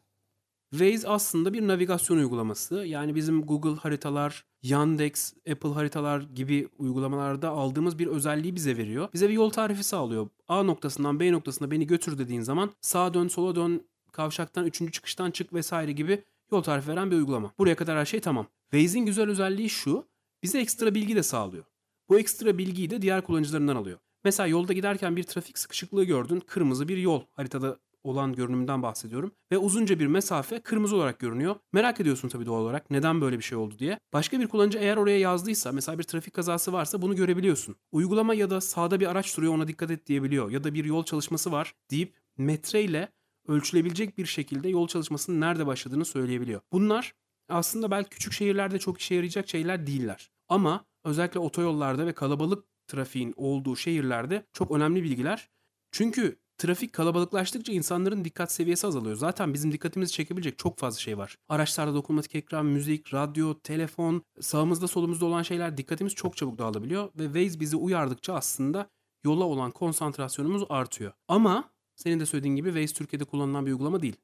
Waze 0.71 1.09
aslında 1.09 1.53
bir 1.53 1.69
navigasyon 1.69 2.17
uygulaması. 2.17 2.75
Yani 2.75 3.15
bizim 3.15 3.47
Google 3.47 3.81
haritalar, 3.81 4.45
Yandex, 4.63 5.35
Apple 5.51 5.73
haritalar 5.73 6.21
gibi 6.21 6.69
uygulamalarda 6.79 7.51
aldığımız 7.51 7.99
bir 7.99 8.07
özelliği 8.07 8.55
bize 8.55 8.77
veriyor. 8.77 9.09
Bize 9.15 9.29
bir 9.29 9.35
yol 9.35 9.51
tarifi 9.51 9.85
sağlıyor. 9.85 10.29
A 10.49 10.63
noktasından 10.63 11.21
B 11.21 11.33
noktasına 11.33 11.71
beni 11.71 11.87
götür 11.87 12.19
dediğin 12.19 12.43
zaman 12.43 12.71
sağa 12.81 13.15
dön, 13.15 13.29
sola 13.29 13.55
dön, 13.55 13.87
kavşaktan 14.13 14.67
üçüncü 14.67 14.93
çıkıştan 14.93 15.31
çık 15.31 15.53
vesaire 15.53 15.93
gibi 15.93 16.25
yol 16.53 16.63
tarifi 16.63 16.89
veren 16.89 17.11
bir 17.11 17.17
uygulama. 17.17 17.53
Buraya 17.59 17.77
kadar 17.77 17.99
her 17.99 18.05
şey 18.05 18.21
tamam. 18.21 18.47
Waze'in 18.71 19.07
güzel 19.07 19.29
özelliği 19.31 19.71
şu, 19.71 20.09
bize 20.43 20.61
ekstra 20.61 20.95
bilgi 20.95 21.17
de 21.17 21.23
sağlıyor. 21.23 21.65
Bu 22.09 22.19
ekstra 22.19 22.59
bilgiyi 22.59 22.91
de 22.91 23.03
diğer 23.03 23.23
kullanıcılarından 23.23 23.77
alıyor. 23.77 23.99
Mesela 24.25 24.47
yolda 24.47 24.73
giderken 24.73 25.17
bir 25.17 25.23
trafik 25.23 25.59
sıkışıklığı 25.59 26.05
gördün, 26.05 26.41
kırmızı 26.41 26.89
bir 26.89 26.97
yol 26.97 27.23
haritada 27.31 27.79
olan 28.07 28.33
görünümünden 28.33 28.83
bahsediyorum. 28.83 29.33
Ve 29.53 29.59
uzunca 29.59 29.99
bir 29.99 30.07
mesafe 30.07 30.61
kırmızı 30.61 30.97
olarak 30.97 31.19
görünüyor. 31.19 31.57
Merak 31.73 32.01
ediyorsun 32.01 32.29
tabii 32.29 32.47
doğal 32.47 32.61
olarak 32.61 32.91
neden 32.91 33.21
böyle 33.21 33.39
bir 33.39 33.43
şey 33.43 33.59
oldu 33.59 33.79
diye. 33.79 33.99
Başka 34.13 34.41
bir 34.41 34.47
kullanıcı 34.47 34.79
eğer 34.79 34.97
oraya 34.97 35.19
yazdıysa 35.19 35.73
mesela 35.73 35.99
bir 35.99 36.05
trafik 36.05 36.35
kazası 36.35 36.73
varsa 36.73 37.03
bunu 37.03 37.17
görebiliyorsun. 37.17 37.77
Uygulama 37.93 38.35
ya 38.35 38.51
da 38.51 38.61
sağda 38.61 39.01
bir 39.01 39.07
araç 39.07 39.37
duruyor 39.37 39.55
ona 39.55 39.69
dikkat 39.69 39.91
et 39.91 40.07
diyebiliyor. 40.07 40.51
Ya 40.51 40.65
da 40.65 40.75
bir 40.75 40.85
yol 40.85 41.05
çalışması 41.05 41.53
var 41.53 41.75
deyip 41.91 42.15
metreyle 42.39 43.09
ölçülebilecek 43.49 44.19
bir 44.19 44.27
şekilde 44.27 44.69
yol 44.69 44.89
çalışmasının 44.89 45.41
nerede 45.41 45.67
başladığını 45.67 46.05
söyleyebiliyor. 46.05 46.61
Bunlar 46.73 47.13
aslında 47.49 47.91
belki 47.91 48.11
küçük 48.11 48.33
şehirlerde 48.33 48.79
çok 48.79 49.01
işe 49.01 49.15
yarayacak 49.15 49.49
şeyler 49.49 49.87
değiller. 49.87 50.31
Ama 50.49 50.85
özellikle 51.05 51.41
otoyollarda 51.41 52.07
ve 52.07 52.13
kalabalık 52.13 52.65
trafiğin 52.87 53.35
olduğu 53.37 53.77
şehirlerde 53.77 54.47
çok 54.53 54.71
önemli 54.71 55.03
bilgiler. 55.03 55.49
Çünkü 55.93 56.39
trafik 56.59 56.93
kalabalıklaştıkça 56.93 57.73
insanların 57.73 58.25
dikkat 58.25 58.53
seviyesi 58.53 58.87
azalıyor. 58.87 59.17
Zaten 59.17 59.55
bizim 59.55 59.73
dikkatimizi 59.73 60.13
çekebilecek 60.13 60.59
çok 60.59 60.79
fazla 60.79 61.01
şey 61.01 61.19
var. 61.19 61.37
Araçlarda 61.49 61.95
dokunmatik 61.95 62.35
ekran, 62.35 62.67
müzik, 62.67 63.15
radyo, 63.15 63.55
telefon, 63.55 64.23
sağımızda 64.41 64.89
solumuzda 64.89 65.27
olan 65.27 65.43
şeyler 65.43 65.77
dikkatimiz 65.77 66.15
çok 66.15 66.37
çabuk 66.37 66.59
dağılabiliyor 66.59 67.11
ve 67.19 67.25
Waze 67.25 67.61
bizi 67.61 67.77
uyardıkça 67.77 68.35
aslında 68.35 68.91
yola 69.25 69.45
olan 69.45 69.71
konsantrasyonumuz 69.71 70.65
artıyor. 70.69 71.13
Ama 71.29 71.71
senin 71.97 72.21
de 72.21 72.27
söylediğin 72.27 72.57
gibi 72.57 72.69
Waze 72.69 72.95
Türkiye'de 72.95 73.25
kullanılan 73.25 73.67
bir 73.67 73.71
uygulama 73.71 74.03
değil. 74.03 74.17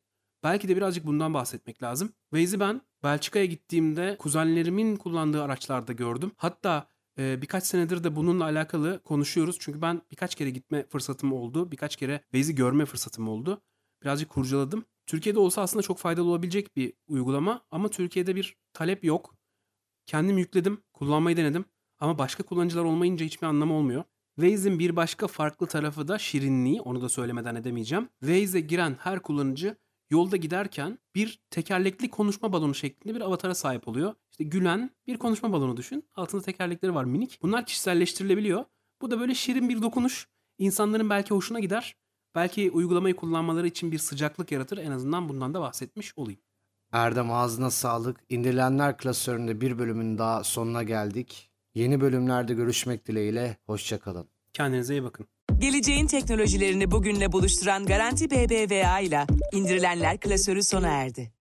Belki 0.43 0.69
de 0.69 0.77
birazcık 0.77 1.07
bundan 1.07 1.35
bahsetmek 1.35 1.83
lazım. 1.83 2.13
Waze'i 2.31 2.61
ben 2.61 2.81
Belçika'ya 3.03 3.45
gittiğimde 3.45 4.17
kuzenlerimin 4.19 4.97
kullandığı 4.97 5.43
araçlarda 5.43 5.93
gördüm. 5.93 6.33
Hatta 6.37 6.89
e, 7.19 7.43
birkaç 7.43 7.65
senedir 7.65 8.05
de 8.05 8.17
bununla 8.17 8.45
alakalı 8.45 9.03
konuşuyoruz. 9.03 9.57
Çünkü 9.61 9.83
ben 9.83 10.03
birkaç 10.11 10.35
kere 10.35 10.51
gitme 10.51 10.87
fırsatım 10.89 11.33
oldu. 11.33 11.73
Birkaç 11.73 11.97
kere 11.97 12.21
Waze'i 12.23 12.55
görme 12.55 12.85
fırsatım 12.85 13.29
oldu. 13.29 13.63
Birazcık 14.03 14.29
kurcaladım. 14.29 14.85
Türkiye'de 15.07 15.39
olsa 15.39 15.63
aslında 15.63 15.83
çok 15.83 15.99
faydalı 15.99 16.29
olabilecek 16.29 16.77
bir 16.77 16.93
uygulama. 17.07 17.67
Ama 17.71 17.89
Türkiye'de 17.89 18.37
bir 18.37 18.57
talep 18.73 19.05
yok. 19.05 19.35
Kendim 20.07 20.39
yükledim, 20.39 20.83
kullanmayı 20.93 21.37
denedim. 21.37 21.65
Ama 21.99 22.19
başka 22.19 22.43
kullanıcılar 22.43 22.85
olmayınca 22.85 23.27
hiçbir 23.27 23.47
anlamı 23.47 23.75
olmuyor. 23.75 24.05
Waze'in 24.37 24.79
bir 24.79 24.97
başka 24.97 25.27
farklı 25.27 25.67
tarafı 25.67 26.09
da 26.09 26.19
şirinliği. 26.19 26.81
Onu 26.81 27.03
da 27.03 27.09
söylemeden 27.09 27.55
edemeyeceğim. 27.55 28.09
Waze'e 28.21 28.61
giren 28.61 28.97
her 29.01 29.23
kullanıcı 29.23 29.77
yolda 30.11 30.37
giderken 30.37 30.99
bir 31.15 31.41
tekerlekli 31.51 32.11
konuşma 32.11 32.53
balonu 32.53 32.75
şeklinde 32.75 33.15
bir 33.15 33.21
avatara 33.21 33.55
sahip 33.55 33.89
oluyor. 33.89 34.15
İşte 34.31 34.45
gülen 34.45 34.91
bir 35.07 35.17
konuşma 35.17 35.53
balonu 35.53 35.77
düşün. 35.77 36.09
Altında 36.15 36.43
tekerlekleri 36.43 36.95
var 36.95 37.05
minik. 37.05 37.39
Bunlar 37.43 37.67
kişiselleştirilebiliyor. 37.67 38.65
Bu 39.03 39.11
da 39.11 39.21
böyle 39.21 39.35
şirin 39.35 39.69
bir 39.69 39.83
dokunuş. 39.83 40.29
İnsanların 40.59 41.11
belki 41.11 41.35
hoşuna 41.35 41.61
gider. 41.61 41.97
Belki 42.35 42.71
uygulamayı 42.71 43.17
kullanmaları 43.17 43.67
için 43.67 43.93
bir 43.93 43.99
sıcaklık 43.99 44.53
yaratır. 44.53 44.79
En 44.79 44.91
azından 44.91 45.29
bundan 45.29 45.55
da 45.55 45.61
bahsetmiş 45.61 46.13
olayım. 46.19 46.41
Erdem 46.93 47.31
ağzına 47.31 47.71
sağlık. 47.71 48.21
İndirilenler 48.29 48.99
klasöründe 48.99 49.61
bir 49.61 49.79
bölümün 49.79 50.19
daha 50.19 50.45
sonuna 50.45 50.83
geldik. 50.83 51.52
Yeni 51.75 52.01
bölümlerde 52.01 52.55
görüşmek 52.55 53.07
dileğiyle. 53.09 53.57
Hoşçakalın. 53.67 54.29
Kendinize 54.53 54.95
iyi 54.95 55.03
bakın. 55.03 55.27
Geleceğin 55.59 56.07
teknolojilerini 56.07 56.91
bugünle 56.91 57.33
buluşturan 57.33 57.87
Garanti 57.87 58.31
BBVA 58.31 59.01
ile 59.01 59.27
indirilenler 59.53 60.21
klasörü 60.21 60.63
sona 60.63 60.89
erdi. 60.89 61.33